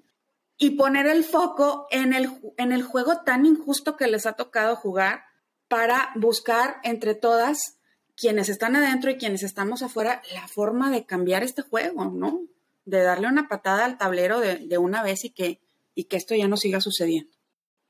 y 0.58 0.72
poner 0.72 1.08
el 1.08 1.24
foco 1.24 1.88
en 1.92 2.14
el, 2.14 2.30
en 2.58 2.72
el 2.72 2.84
juego 2.84 3.22
tan 3.24 3.46
injusto 3.46 3.96
que 3.96 4.08
les 4.08 4.26
ha 4.26 4.34
tocado 4.34 4.76
jugar 4.76 5.22
para 5.68 6.12
buscar 6.16 6.78
entre 6.84 7.14
todas 7.14 7.80
quienes 8.16 8.50
están 8.50 8.76
adentro 8.76 9.12
y 9.12 9.18
quienes 9.18 9.44
estamos 9.44 9.84
afuera 9.84 10.22
la 10.34 10.48
forma 10.48 10.90
de 10.90 11.06
cambiar 11.06 11.44
este 11.44 11.62
juego, 11.62 12.06
¿no? 12.06 12.42
De 12.86 13.04
darle 13.04 13.28
una 13.28 13.48
patada 13.48 13.86
al 13.86 13.98
tablero 13.98 14.40
de, 14.40 14.58
de 14.58 14.78
una 14.78 15.04
vez 15.04 15.26
y 15.26 15.30
que, 15.30 15.62
y 15.94 16.06
que 16.06 16.18
esto 16.18 16.34
ya 16.34 16.48
no 16.48 16.58
siga 16.58 16.82
sucediendo. 16.82 17.38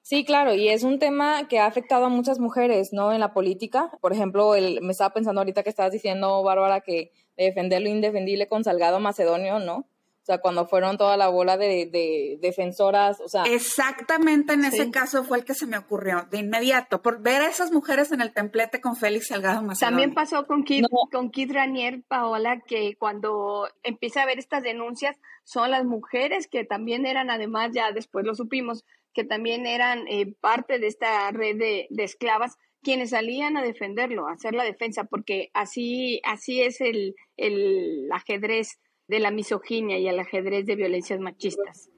Sí, 0.02 0.24
claro, 0.24 0.54
y 0.54 0.70
es 0.70 0.84
un 0.84 1.00
tema 1.00 1.50
que 1.50 1.60
ha 1.60 1.66
afectado 1.66 2.06
a 2.06 2.10
muchas 2.10 2.40
mujeres, 2.40 2.94
¿no? 2.94 3.12
En 3.12 3.20
la 3.20 3.34
política. 3.34 3.92
Por 4.00 4.14
ejemplo, 4.14 4.56
el, 4.56 4.82
me 4.82 4.92
estaba 4.92 5.14
pensando 5.14 5.42
ahorita 5.42 5.64
que 5.64 5.70
estabas 5.70 5.92
diciendo, 5.92 6.42
Bárbara, 6.44 6.80
que 6.80 7.12
defender 7.36 7.82
lo 7.82 7.90
indefendible 7.90 8.48
con 8.48 8.64
Salgado 8.64 9.02
Macedonio, 9.02 9.60
¿no? 9.60 9.86
O 10.28 10.30
sea, 10.30 10.40
cuando 10.40 10.68
fueron 10.68 10.98
toda 10.98 11.16
la 11.16 11.30
bola 11.30 11.56
de, 11.56 12.38
defensoras, 12.42 13.22
o 13.22 13.30
sea. 13.30 13.44
Exactamente 13.44 14.56
en 14.56 14.66
ese 14.66 14.92
caso 14.92 15.24
fue 15.24 15.38
el 15.38 15.46
que 15.46 15.54
se 15.54 15.66
me 15.66 15.78
ocurrió, 15.78 16.28
de 16.30 16.40
inmediato, 16.40 17.02
por 17.02 17.22
ver 17.22 17.44
a 17.44 17.48
esas 17.48 17.72
mujeres 17.72 18.12
en 18.12 18.20
el 18.20 18.34
templete 18.34 18.82
con 18.82 18.98
Félix 18.98 19.28
Salgado 19.28 19.62
Macedonio. 19.62 20.00
También 20.00 20.14
pasó 20.14 20.46
con 20.46 20.66
Kid, 20.66 20.84
con 21.14 21.32
Kid 21.32 21.54
Ranier, 21.54 22.04
Paola, 22.10 22.60
que 22.60 22.98
cuando 22.98 23.70
empieza 23.84 24.22
a 24.22 24.26
ver 24.26 24.38
estas 24.38 24.64
denuncias, 24.64 25.16
son 25.46 25.72
las 25.72 25.86
mujeres 25.86 26.50
que 26.50 26.66
también 26.66 27.06
eran, 27.06 27.30
además, 27.30 27.72
ya 27.74 27.94
después 27.94 28.26
lo 28.26 28.36
supimos, 28.36 28.84
que 29.14 29.24
también 29.24 29.66
eran 29.66 30.10
eh, 30.10 30.34
parte 30.42 30.78
de 30.78 30.88
esta 30.88 31.32
red 31.32 31.56
de, 31.56 31.88
esclavas, 32.04 32.58
quienes 32.84 33.12
salían 33.12 33.56
a 33.56 33.64
defenderlo, 33.64 34.28
a 34.28 34.34
hacer 34.34 34.54
la 34.54 34.66
defensa, 34.66 35.06
porque 35.06 35.52
así, 35.54 36.20
así 36.26 36.62
es 36.62 36.82
el, 36.82 37.16
el 37.38 38.10
ajedrez 38.12 38.78
de 39.08 39.20
la 39.20 39.32
misoginia 39.32 39.98
y 39.98 40.08
el 40.08 40.20
ajedrez 40.20 40.66
de 40.66 40.76
violencias 40.76 41.20
machistas. 41.20 41.90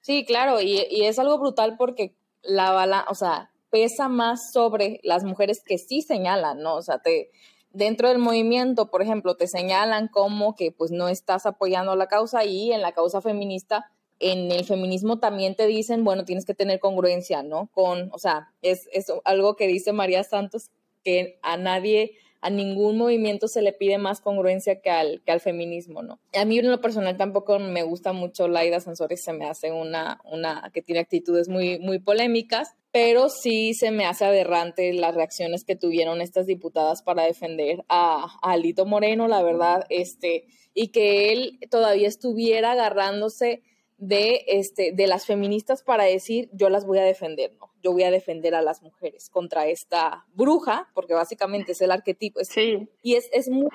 Sí, 0.00 0.24
claro, 0.24 0.60
y, 0.60 0.78
es 1.04 1.18
algo 1.18 1.38
brutal 1.38 1.76
porque 1.76 2.16
la 2.42 2.72
bala, 2.72 3.04
o 3.08 3.14
sea, 3.14 3.50
pesa 3.70 4.08
más 4.08 4.52
sobre 4.52 5.00
las 5.02 5.24
mujeres 5.24 5.62
que 5.64 5.78
sí 5.78 6.02
señalan, 6.02 6.60
¿no? 6.60 6.76
O 6.76 6.82
sea, 6.82 7.00
te, 7.00 7.30
dentro 7.70 8.08
del 8.08 8.18
movimiento, 8.18 8.90
por 8.90 9.02
ejemplo, 9.02 9.36
te 9.36 9.46
señalan 9.46 10.08
como 10.08 10.56
que 10.56 10.72
pues 10.72 10.90
no 10.90 11.08
estás 11.08 11.46
apoyando 11.46 11.94
la 11.96 12.06
causa 12.06 12.44
y 12.44 12.72
en 12.72 12.80
la 12.80 12.92
causa 12.92 13.20
feminista, 13.20 13.90
en 14.20 14.50
el 14.50 14.64
feminismo 14.64 15.18
también 15.18 15.54
te 15.54 15.66
dicen, 15.66 16.04
bueno, 16.04 16.24
tienes 16.24 16.44
que 16.44 16.54
tener 16.54 16.80
congruencia, 16.80 17.42
¿no? 17.42 17.68
Con, 17.72 18.10
o 18.12 18.18
sea, 18.18 18.52
es, 18.62 18.88
es 18.92 19.12
algo 19.24 19.56
que 19.56 19.66
dice 19.66 19.92
María 19.92 20.24
Santos, 20.24 20.70
que 21.04 21.38
a 21.42 21.56
nadie 21.56 22.16
a 22.40 22.50
ningún 22.50 22.96
movimiento 22.96 23.48
se 23.48 23.62
le 23.62 23.72
pide 23.72 23.98
más 23.98 24.20
congruencia 24.20 24.80
que 24.80 24.90
al, 24.90 25.22
que 25.24 25.32
al 25.32 25.40
feminismo, 25.40 26.02
¿no? 26.02 26.20
A 26.34 26.44
mí 26.44 26.58
en 26.58 26.70
lo 26.70 26.80
personal 26.80 27.16
tampoco 27.16 27.58
me 27.58 27.82
gusta 27.82 28.12
mucho 28.12 28.48
Laida 28.48 28.80
Sansores, 28.80 29.22
se 29.22 29.32
me 29.32 29.46
hace 29.46 29.72
una, 29.72 30.20
una 30.24 30.70
que 30.72 30.82
tiene 30.82 31.00
actitudes 31.00 31.48
muy, 31.48 31.78
muy 31.78 31.98
polémicas, 31.98 32.74
pero 32.92 33.28
sí 33.28 33.74
se 33.74 33.90
me 33.90 34.06
hace 34.06 34.24
aberrante 34.24 34.92
las 34.92 35.14
reacciones 35.14 35.64
que 35.64 35.76
tuvieron 35.76 36.20
estas 36.20 36.46
diputadas 36.46 37.02
para 37.02 37.24
defender 37.24 37.84
a, 37.88 38.38
a 38.42 38.52
Alito 38.52 38.86
Moreno, 38.86 39.28
la 39.28 39.42
verdad, 39.42 39.84
este, 39.88 40.46
y 40.74 40.88
que 40.88 41.32
él 41.32 41.58
todavía 41.70 42.08
estuviera 42.08 42.72
agarrándose 42.72 43.62
de, 43.98 44.44
este, 44.46 44.92
de 44.92 45.06
las 45.06 45.26
feministas 45.26 45.82
para 45.82 46.04
decir 46.04 46.48
yo 46.52 46.70
las 46.70 46.86
voy 46.86 46.98
a 46.98 47.02
defender, 47.02 47.52
¿no? 47.58 47.67
Yo 47.82 47.92
voy 47.92 48.02
a 48.02 48.10
defender 48.10 48.54
a 48.54 48.62
las 48.62 48.82
mujeres 48.82 49.30
contra 49.30 49.66
esta 49.66 50.26
bruja, 50.32 50.88
porque 50.94 51.14
básicamente 51.14 51.72
es 51.72 51.80
el 51.80 51.90
arquetipo. 51.90 52.40
sí. 52.44 52.88
Y 53.02 53.14
es, 53.14 53.28
es 53.32 53.48
muy... 53.48 53.68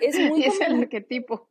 Es, 0.00 0.18
muy 0.30 0.44
es 0.44 0.60
el 0.60 0.82
arquetipo. 0.82 1.48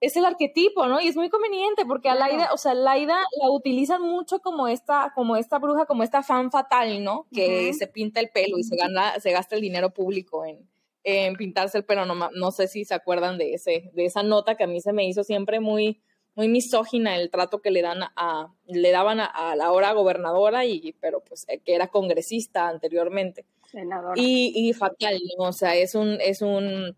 Es 0.00 0.16
el 0.16 0.24
arquetipo, 0.24 0.86
¿no? 0.86 1.00
Y 1.00 1.08
es 1.08 1.16
muy 1.16 1.30
conveniente 1.30 1.86
porque 1.86 2.10
a 2.10 2.14
Laida, 2.14 2.50
o 2.52 2.58
sea, 2.58 2.74
Laida 2.74 3.16
la 3.40 3.50
utilizan 3.50 4.02
mucho 4.02 4.40
como 4.40 4.68
esta, 4.68 5.12
como 5.14 5.36
esta 5.36 5.58
bruja, 5.58 5.86
como 5.86 6.02
esta 6.02 6.22
fan 6.22 6.50
fatal, 6.50 7.02
¿no? 7.02 7.26
Que 7.32 7.72
se 7.72 7.86
pinta 7.86 8.20
el 8.20 8.28
pelo 8.28 8.58
y 8.58 8.64
se 8.64 8.76
gana, 8.76 9.18
se 9.20 9.30
gasta 9.30 9.54
el 9.54 9.62
dinero 9.62 9.94
público 9.94 10.44
en, 10.44 10.68
en 11.04 11.36
pintarse 11.36 11.78
el 11.78 11.84
pelo. 11.84 12.04
No, 12.04 12.30
no 12.30 12.50
sé 12.50 12.68
si 12.68 12.84
se 12.84 12.94
acuerdan 12.94 13.38
de 13.38 13.54
ese, 13.54 13.90
de 13.94 14.04
esa 14.04 14.22
nota 14.22 14.56
que 14.56 14.64
a 14.64 14.66
mí 14.66 14.80
se 14.80 14.92
me 14.92 15.06
hizo 15.06 15.24
siempre 15.24 15.60
muy, 15.60 16.02
muy 16.34 16.48
misógina 16.48 17.16
el 17.16 17.30
trato 17.30 17.60
que 17.60 17.70
le 17.70 17.82
dan 17.82 18.02
a, 18.16 18.52
le 18.66 18.90
daban 18.90 19.20
a, 19.20 19.54
la 19.56 19.70
hora 19.72 19.92
gobernadora 19.92 20.64
y, 20.64 20.94
pero 21.00 21.20
pues 21.22 21.44
eh, 21.48 21.60
que 21.60 21.74
era 21.74 21.88
congresista 21.88 22.68
anteriormente. 22.68 23.46
Senadora. 23.70 24.14
Y, 24.16 24.52
y 24.54 24.72
fatal, 24.72 25.18
¿no? 25.38 25.44
O 25.44 25.52
sea, 25.52 25.76
es 25.76 25.94
un, 25.94 26.18
es 26.20 26.42
un, 26.42 26.96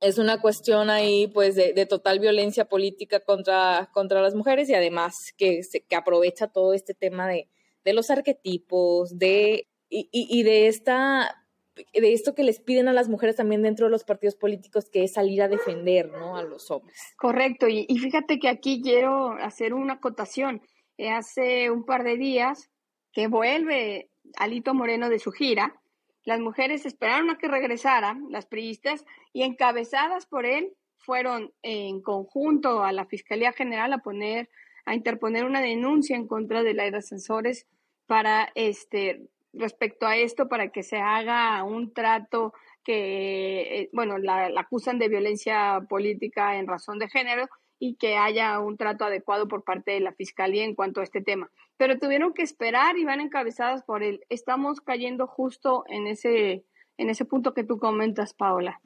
es 0.00 0.18
una 0.18 0.40
cuestión 0.40 0.90
ahí 0.90 1.26
pues 1.28 1.56
de, 1.56 1.86
total 1.86 2.20
violencia 2.20 2.66
política 2.66 3.20
contra, 3.20 3.90
contra 3.92 4.22
las 4.22 4.34
mujeres 4.34 4.68
y 4.68 4.74
además 4.74 5.32
que, 5.36 5.62
se, 5.62 5.82
que 5.82 5.96
aprovecha 5.96 6.48
todo 6.48 6.72
este 6.72 6.94
tema 6.94 7.28
de, 7.28 7.48
de 7.84 7.92
los 7.92 8.10
arquetipos, 8.10 9.18
de, 9.18 9.68
y, 9.88 10.08
y 10.12 10.42
de 10.42 10.68
esta 10.68 11.45
de 11.76 12.12
esto 12.12 12.34
que 12.34 12.42
les 12.42 12.60
piden 12.60 12.88
a 12.88 12.92
las 12.92 13.08
mujeres 13.08 13.36
también 13.36 13.62
dentro 13.62 13.86
de 13.86 13.90
los 13.90 14.04
partidos 14.04 14.36
políticos, 14.36 14.88
que 14.90 15.04
es 15.04 15.12
salir 15.12 15.42
a 15.42 15.48
defender 15.48 16.10
¿no? 16.10 16.36
a 16.36 16.42
los 16.42 16.70
hombres. 16.70 16.98
Correcto, 17.16 17.68
y, 17.68 17.86
fíjate 17.86 18.38
que 18.38 18.48
aquí 18.48 18.80
quiero 18.82 19.32
hacer 19.32 19.74
una 19.74 19.94
acotación. 19.94 20.62
Eh, 20.98 21.10
hace 21.10 21.70
un 21.70 21.84
par 21.84 22.04
de 22.04 22.16
días 22.16 22.70
que 23.12 23.28
vuelve 23.28 24.10
Alito 24.36 24.74
Moreno 24.74 25.08
de 25.08 25.18
su 25.18 25.32
gira, 25.32 25.80
las 26.24 26.40
mujeres 26.40 26.86
esperaron 26.86 27.30
a 27.30 27.38
que 27.38 27.48
regresara, 27.48 28.18
las 28.30 28.46
priistas, 28.46 29.04
y 29.32 29.42
encabezadas 29.42 30.26
por 30.26 30.44
él, 30.44 30.72
fueron 30.96 31.52
en 31.62 32.02
conjunto 32.02 32.82
a 32.82 32.92
la 32.92 33.06
Fiscalía 33.06 33.52
General 33.52 33.92
a 33.92 33.98
poner, 33.98 34.48
a 34.86 34.94
interponer 34.94 35.44
una 35.44 35.60
denuncia 35.60 36.16
en 36.16 36.26
contra 36.26 36.64
de 36.64 36.74
la 36.74 36.90
de 36.90 36.96
ascensores 36.96 37.66
para 38.06 38.50
este 38.56 39.28
respecto 39.58 40.06
a 40.06 40.16
esto 40.16 40.48
para 40.48 40.68
que 40.68 40.82
se 40.82 40.98
haga 40.98 41.62
un 41.64 41.92
trato 41.92 42.52
que, 42.84 43.80
eh, 43.80 43.90
bueno, 43.92 44.18
la, 44.18 44.46
acusan 44.56 44.98
de 44.98 45.08
violencia 45.08 45.84
política 45.88 46.56
en 46.56 46.66
razón 46.66 46.98
de 46.98 47.08
género 47.08 47.48
y 47.78 47.96
que 47.96 48.16
haya 48.16 48.58
un 48.60 48.76
trato 48.76 49.04
adecuado 49.04 49.48
por 49.48 49.64
parte 49.64 49.92
de 49.92 50.00
la 50.00 50.12
Fiscalía 50.12 50.64
en 50.64 50.74
cuanto 50.74 51.00
a 51.00 51.04
este 51.04 51.20
tema. 51.20 51.50
Pero 51.76 51.98
tuvieron 51.98 52.32
que 52.32 52.42
esperar 52.42 52.96
y 52.96 53.04
van 53.04 53.20
encabezadas 53.20 53.82
por 53.82 54.02
él. 54.02 54.24
Estamos 54.28 54.80
cayendo 54.80 55.26
justo 55.26 55.84
en 55.88 56.06
ese, 56.06 56.64
en 56.96 57.10
ese 57.10 57.24
punto 57.24 57.54
que 57.54 57.64
tú 57.64 57.78
comentas, 57.78 58.34
Paola. 58.34 58.80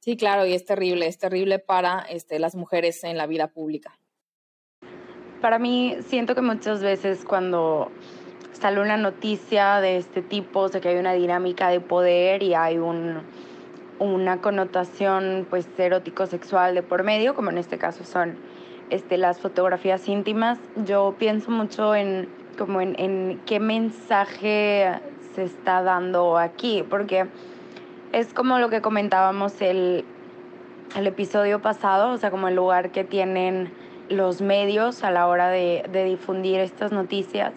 Sí, 0.00 0.16
claro, 0.16 0.46
y 0.46 0.52
es 0.52 0.64
terrible, 0.64 1.06
es 1.06 1.18
terrible 1.18 1.58
para 1.58 2.00
este, 2.00 2.38
las 2.38 2.54
mujeres 2.54 3.02
en 3.04 3.16
la 3.16 3.26
vida 3.26 3.48
pública. 3.48 3.98
Para 5.40 5.58
mí, 5.58 5.96
siento 6.06 6.34
que 6.34 6.42
muchas 6.42 6.82
veces 6.82 7.24
cuando 7.24 7.90
sale 8.52 8.80
una 8.80 8.96
noticia 8.96 9.80
de 9.80 9.96
este 9.96 10.22
tipo, 10.22 10.68
de 10.68 10.80
que 10.80 10.88
hay 10.88 10.98
una 10.98 11.12
dinámica 11.12 11.68
de 11.68 11.80
poder 11.80 12.42
y 12.42 12.54
hay 12.54 12.78
un, 12.78 13.22
una 13.98 14.40
connotación 14.40 15.46
pues 15.48 15.66
erótico-sexual 15.78 16.74
de 16.74 16.82
por 16.82 17.02
medio, 17.02 17.34
como 17.34 17.50
en 17.50 17.58
este 17.58 17.78
caso 17.78 18.04
son 18.04 18.36
este, 18.90 19.18
las 19.18 19.40
fotografías 19.40 20.08
íntimas. 20.08 20.58
Yo 20.84 21.14
pienso 21.18 21.50
mucho 21.50 21.94
en, 21.94 22.28
como 22.58 22.80
en 22.80 23.40
qué 23.46 23.60
mensaje 23.60 25.00
se 25.34 25.44
está 25.44 25.82
dando 25.82 26.38
aquí, 26.38 26.84
porque 26.88 27.26
es 28.12 28.34
como 28.34 28.58
lo 28.58 28.68
que 28.68 28.82
comentábamos 28.82 29.60
el, 29.60 30.04
el 30.96 31.06
episodio 31.06 31.60
pasado, 31.62 32.12
o 32.12 32.18
sea, 32.18 32.30
como 32.30 32.48
el 32.48 32.54
lugar 32.54 32.90
que 32.90 33.04
tienen 33.04 33.72
los 34.08 34.42
medios 34.42 35.04
a 35.04 35.10
la 35.10 35.26
hora 35.26 35.48
de, 35.48 35.84
de 35.90 36.04
difundir 36.04 36.60
estas 36.60 36.92
noticias 36.92 37.54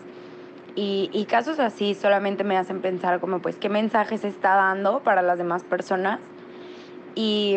y, 0.75 1.25
casos 1.29 1.59
así 1.59 1.93
solamente 1.93 2.43
me 2.43 2.57
hacen 2.57 2.81
pensar 2.81 3.21
como 3.21 3.39
pues 3.39 3.55
qué 3.55 3.69
mensaje 3.69 4.17
se 4.17 4.27
está 4.27 4.55
dando 4.55 4.99
para 4.99 5.21
las 5.21 5.37
demás 5.37 5.63
personas. 5.63 6.19
Y, 7.15 7.55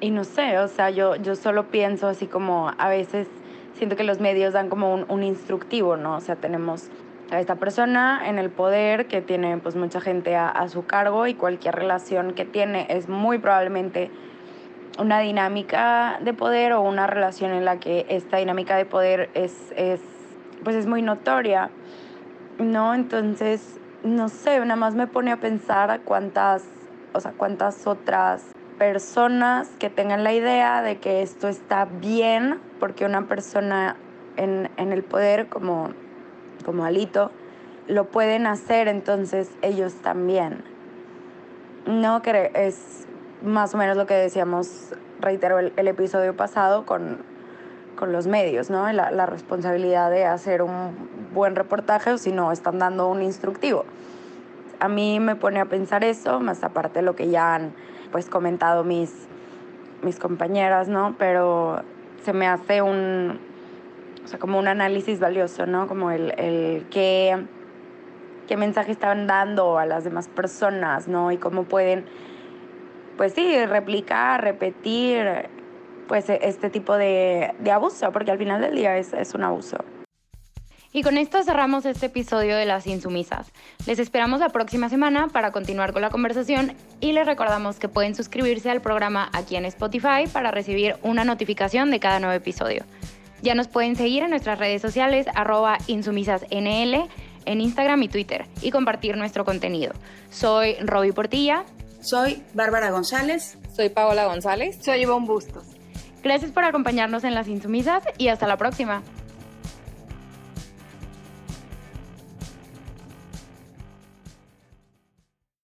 y 0.00 0.10
no 0.10 0.24
sé, 0.24 0.58
o 0.58 0.66
sea, 0.66 0.90
yo, 0.90 1.14
yo 1.16 1.36
solo 1.36 1.68
pienso 1.68 2.08
así 2.08 2.26
como 2.26 2.72
a 2.78 2.88
veces 2.88 3.28
siento 3.74 3.94
que 3.94 4.02
los 4.02 4.18
medios 4.18 4.54
dan 4.54 4.68
como 4.68 4.92
un, 4.92 5.06
un 5.08 5.22
instructivo, 5.22 5.96
¿no? 5.96 6.16
O 6.16 6.20
sea, 6.20 6.34
tenemos 6.34 6.88
a 7.30 7.38
esta 7.38 7.56
persona 7.56 8.22
en 8.26 8.38
el 8.38 8.50
poder 8.50 9.06
que 9.06 9.22
tiene 9.22 9.58
pues 9.58 9.76
mucha 9.76 10.00
gente 10.00 10.34
a, 10.34 10.48
a, 10.48 10.68
su 10.68 10.84
cargo 10.84 11.28
y 11.28 11.34
cualquier 11.34 11.76
relación 11.76 12.34
que 12.34 12.44
tiene 12.44 12.86
es 12.88 13.08
muy 13.08 13.38
probablemente 13.38 14.10
una 14.98 15.20
dinámica 15.20 16.18
de 16.22 16.32
poder 16.32 16.72
o 16.72 16.80
una 16.80 17.06
relación 17.06 17.52
en 17.52 17.64
la 17.64 17.78
que 17.78 18.06
esta 18.08 18.38
dinámica 18.38 18.76
de 18.76 18.84
poder 18.84 19.30
es, 19.34 19.72
es 19.76 20.00
pues 20.64 20.74
es 20.74 20.86
muy 20.86 21.02
notoria 21.02 21.70
¿no? 22.58 22.94
Entonces, 22.94 23.78
no 24.02 24.28
sé, 24.28 24.58
nada 24.60 24.76
más 24.76 24.94
me 24.94 25.06
pone 25.06 25.32
a 25.32 25.38
pensar 25.38 26.00
cuántas, 26.04 26.64
o 27.12 27.20
sea, 27.20 27.32
cuántas 27.32 27.86
otras 27.86 28.44
personas 28.78 29.68
que 29.78 29.90
tengan 29.90 30.22
la 30.24 30.32
idea 30.32 30.82
de 30.82 30.98
que 30.98 31.22
esto 31.22 31.48
está 31.48 31.86
bien, 31.86 32.60
porque 32.78 33.04
una 33.04 33.26
persona 33.26 33.96
en, 34.36 34.70
en 34.76 34.92
el 34.92 35.02
poder 35.02 35.48
como, 35.48 35.90
como 36.64 36.84
Alito 36.84 37.30
lo 37.88 38.06
pueden 38.06 38.46
hacer, 38.46 38.88
entonces 38.88 39.50
ellos 39.62 39.94
también. 40.02 40.64
No, 41.86 42.20
que 42.20 42.50
es 42.54 43.06
más 43.42 43.74
o 43.74 43.78
menos 43.78 43.96
lo 43.96 44.06
que 44.06 44.14
decíamos, 44.14 44.92
reitero, 45.20 45.58
el, 45.58 45.72
el 45.76 45.88
episodio 45.88 46.36
pasado 46.36 46.84
con, 46.84 47.18
con 47.96 48.12
los 48.12 48.26
medios, 48.26 48.70
¿no? 48.70 48.90
La, 48.92 49.10
la 49.10 49.26
responsabilidad 49.26 50.10
de 50.10 50.24
hacer 50.24 50.62
un 50.62 51.08
buen 51.34 51.56
reportaje 51.56 52.12
o 52.12 52.18
si 52.18 52.32
no 52.32 52.52
están 52.52 52.78
dando 52.78 53.08
un 53.08 53.22
instructivo. 53.22 53.84
A 54.78 54.88
mí 54.88 55.20
me 55.20 55.36
pone 55.36 55.58
a 55.58 55.64
pensar 55.64 56.04
eso, 56.04 56.38
más 56.40 56.62
aparte 56.62 57.00
de 57.00 57.04
lo 57.04 57.16
que 57.16 57.28
ya 57.28 57.54
han 57.54 57.72
pues 58.12 58.28
comentado 58.28 58.84
mis, 58.84 59.26
mis 60.02 60.18
compañeras, 60.18 60.88
¿no? 60.88 61.16
Pero 61.18 61.82
se 62.24 62.32
me 62.32 62.46
hace 62.46 62.82
un, 62.82 63.40
o 64.24 64.28
sea, 64.28 64.38
como 64.38 64.58
un 64.58 64.68
análisis 64.68 65.20
valioso, 65.20 65.66
¿no? 65.66 65.86
Como 65.86 66.10
el, 66.10 66.32
el 66.38 66.86
qué, 66.90 67.46
qué 68.46 68.56
mensaje 68.56 68.92
están 68.92 69.26
dando 69.26 69.78
a 69.78 69.86
las 69.86 70.04
demás 70.04 70.28
personas, 70.28 71.08
¿no? 71.08 71.32
Y 71.32 71.36
cómo 71.38 71.64
pueden, 71.64 72.04
pues 73.16 73.32
sí, 73.32 73.64
replicar, 73.66 74.42
repetir, 74.42 75.48
pues 76.06 76.28
este 76.28 76.70
tipo 76.70 76.96
de, 76.96 77.54
de 77.58 77.70
abuso, 77.70 78.12
porque 78.12 78.30
al 78.30 78.38
final 78.38 78.60
del 78.60 78.74
día 78.74 78.96
es, 78.96 79.12
es 79.12 79.34
un 79.34 79.44
abuso. 79.44 79.78
Y 80.96 81.02
con 81.02 81.18
esto 81.18 81.42
cerramos 81.42 81.84
este 81.84 82.06
episodio 82.06 82.56
de 82.56 82.64
Las 82.64 82.86
Insumisas. 82.86 83.52
Les 83.86 83.98
esperamos 83.98 84.40
la 84.40 84.48
próxima 84.48 84.88
semana 84.88 85.28
para 85.28 85.52
continuar 85.52 85.92
con 85.92 86.00
la 86.00 86.08
conversación 86.08 86.72
y 87.00 87.12
les 87.12 87.26
recordamos 87.26 87.78
que 87.78 87.88
pueden 87.88 88.14
suscribirse 88.14 88.70
al 88.70 88.80
programa 88.80 89.28
aquí 89.34 89.56
en 89.56 89.66
Spotify 89.66 90.24
para 90.32 90.52
recibir 90.52 90.96
una 91.02 91.24
notificación 91.24 91.90
de 91.90 92.00
cada 92.00 92.18
nuevo 92.18 92.34
episodio. 92.34 92.84
Ya 93.42 93.54
nos 93.54 93.68
pueden 93.68 93.96
seguir 93.96 94.22
en 94.22 94.30
nuestras 94.30 94.58
redes 94.58 94.80
sociales 94.80 95.26
arroba 95.34 95.76
insumisasnl 95.86 97.10
en 97.44 97.60
Instagram 97.60 98.02
y 98.02 98.08
Twitter 98.08 98.46
y 98.62 98.70
compartir 98.70 99.18
nuestro 99.18 99.44
contenido. 99.44 99.92
Soy 100.30 100.76
Roby 100.80 101.12
Portilla. 101.12 101.64
Soy 102.00 102.42
Bárbara 102.54 102.90
González. 102.90 103.58
Soy 103.74 103.90
Paola 103.90 104.24
González. 104.24 104.78
Soy 104.82 105.02
Ivonne 105.02 105.26
Bustos. 105.26 105.75
Gracias 106.26 106.50
por 106.50 106.64
acompañarnos 106.64 107.22
en 107.22 107.36
Las 107.36 107.46
Insumisas 107.46 108.02
y 108.18 108.26
hasta 108.26 108.48
la 108.48 108.56
próxima. 108.56 109.04